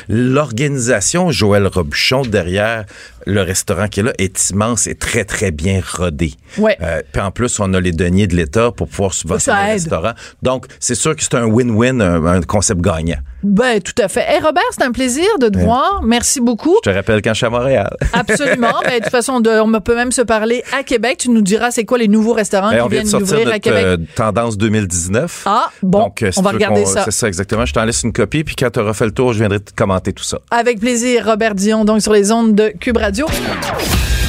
[0.09, 2.85] l'organisation Joël Robuchon derrière
[3.25, 6.33] le restaurant qui est là est immense et très, très bien rodé.
[6.57, 6.77] Ouais.
[6.81, 10.11] Euh, puis en plus, on a les deniers de l'État pour pouvoir subventionner le restaurant.
[10.43, 13.17] Donc, c'est sûr que c'est un win-win, un, un concept gagnant.
[13.43, 14.25] Ben, tout à fait.
[14.27, 16.01] Hey, Robert, c'est un plaisir de te voir.
[16.03, 16.77] Merci beaucoup.
[16.85, 17.93] Je te rappelle quand je suis à Montréal.
[18.13, 18.73] Absolument.
[18.85, 21.17] Ben, de toute façon, de- on peut même se parler à Québec.
[21.19, 23.27] Tu nous diras c'est quoi les nouveaux restaurants Ben, on qui vient de viennent sortir
[23.37, 23.83] d'ouvrir à notre Québec.
[23.85, 25.43] euh, tendance 2019.
[25.45, 27.03] Ah, bon, Donc, euh, si on va regarder ça.
[27.05, 27.65] C'est ça, exactement.
[27.65, 29.71] Je t'en laisse une copie, puis quand tu auras fait le tour, je viendrai te
[29.75, 30.39] commenter tout ça.
[30.51, 33.25] Avec plaisir, Robert Dion, donc sur les ondes de Cube Radio.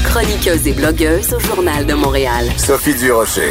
[0.04, 2.46] Chroniqueuse et blogueuse au Journal de Montréal.
[2.56, 3.50] Sophie Durocher.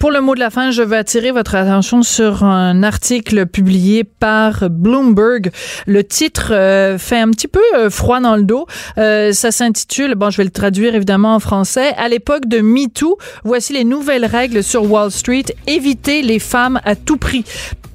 [0.00, 4.02] Pour le mot de la fin, je veux attirer votre attention sur un article publié
[4.02, 5.50] par Bloomberg.
[5.86, 8.66] Le titre euh, fait un petit peu euh, froid dans le dos.
[8.96, 11.92] Euh, ça s'intitule, bon, je vais le traduire évidemment en français.
[11.98, 15.44] À l'époque de MeToo, voici les nouvelles règles sur Wall Street.
[15.66, 17.44] Évitez les femmes à tout prix.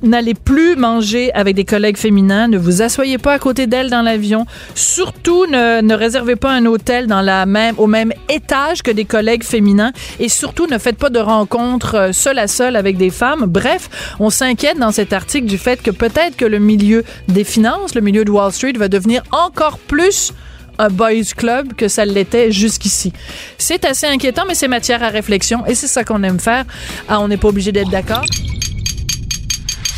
[0.03, 2.47] N'allez plus manger avec des collègues féminins.
[2.47, 4.45] Ne vous asseyez pas à côté d'elles dans l'avion.
[4.76, 9.06] Surtout, ne, ne réservez pas un hôtel dans la même, au même étage que des
[9.06, 9.93] collègues féminins.
[10.20, 13.46] Et surtout, ne faites pas de rencontres euh, seul à seul avec des femmes.
[13.46, 17.96] Bref, on s'inquiète dans cet article du fait que peut-être que le milieu des finances,
[17.96, 20.34] le milieu de Wall Street va devenir encore plus
[20.78, 23.14] un boys club que ça l'était jusqu'ici.
[23.58, 26.66] C'est assez inquiétant, mais c'est matière à réflexion et c'est ça qu'on aime faire.
[27.08, 28.26] Ah, on n'est pas obligé d'être d'accord?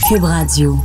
[0.08, 0.80] Cube Radio.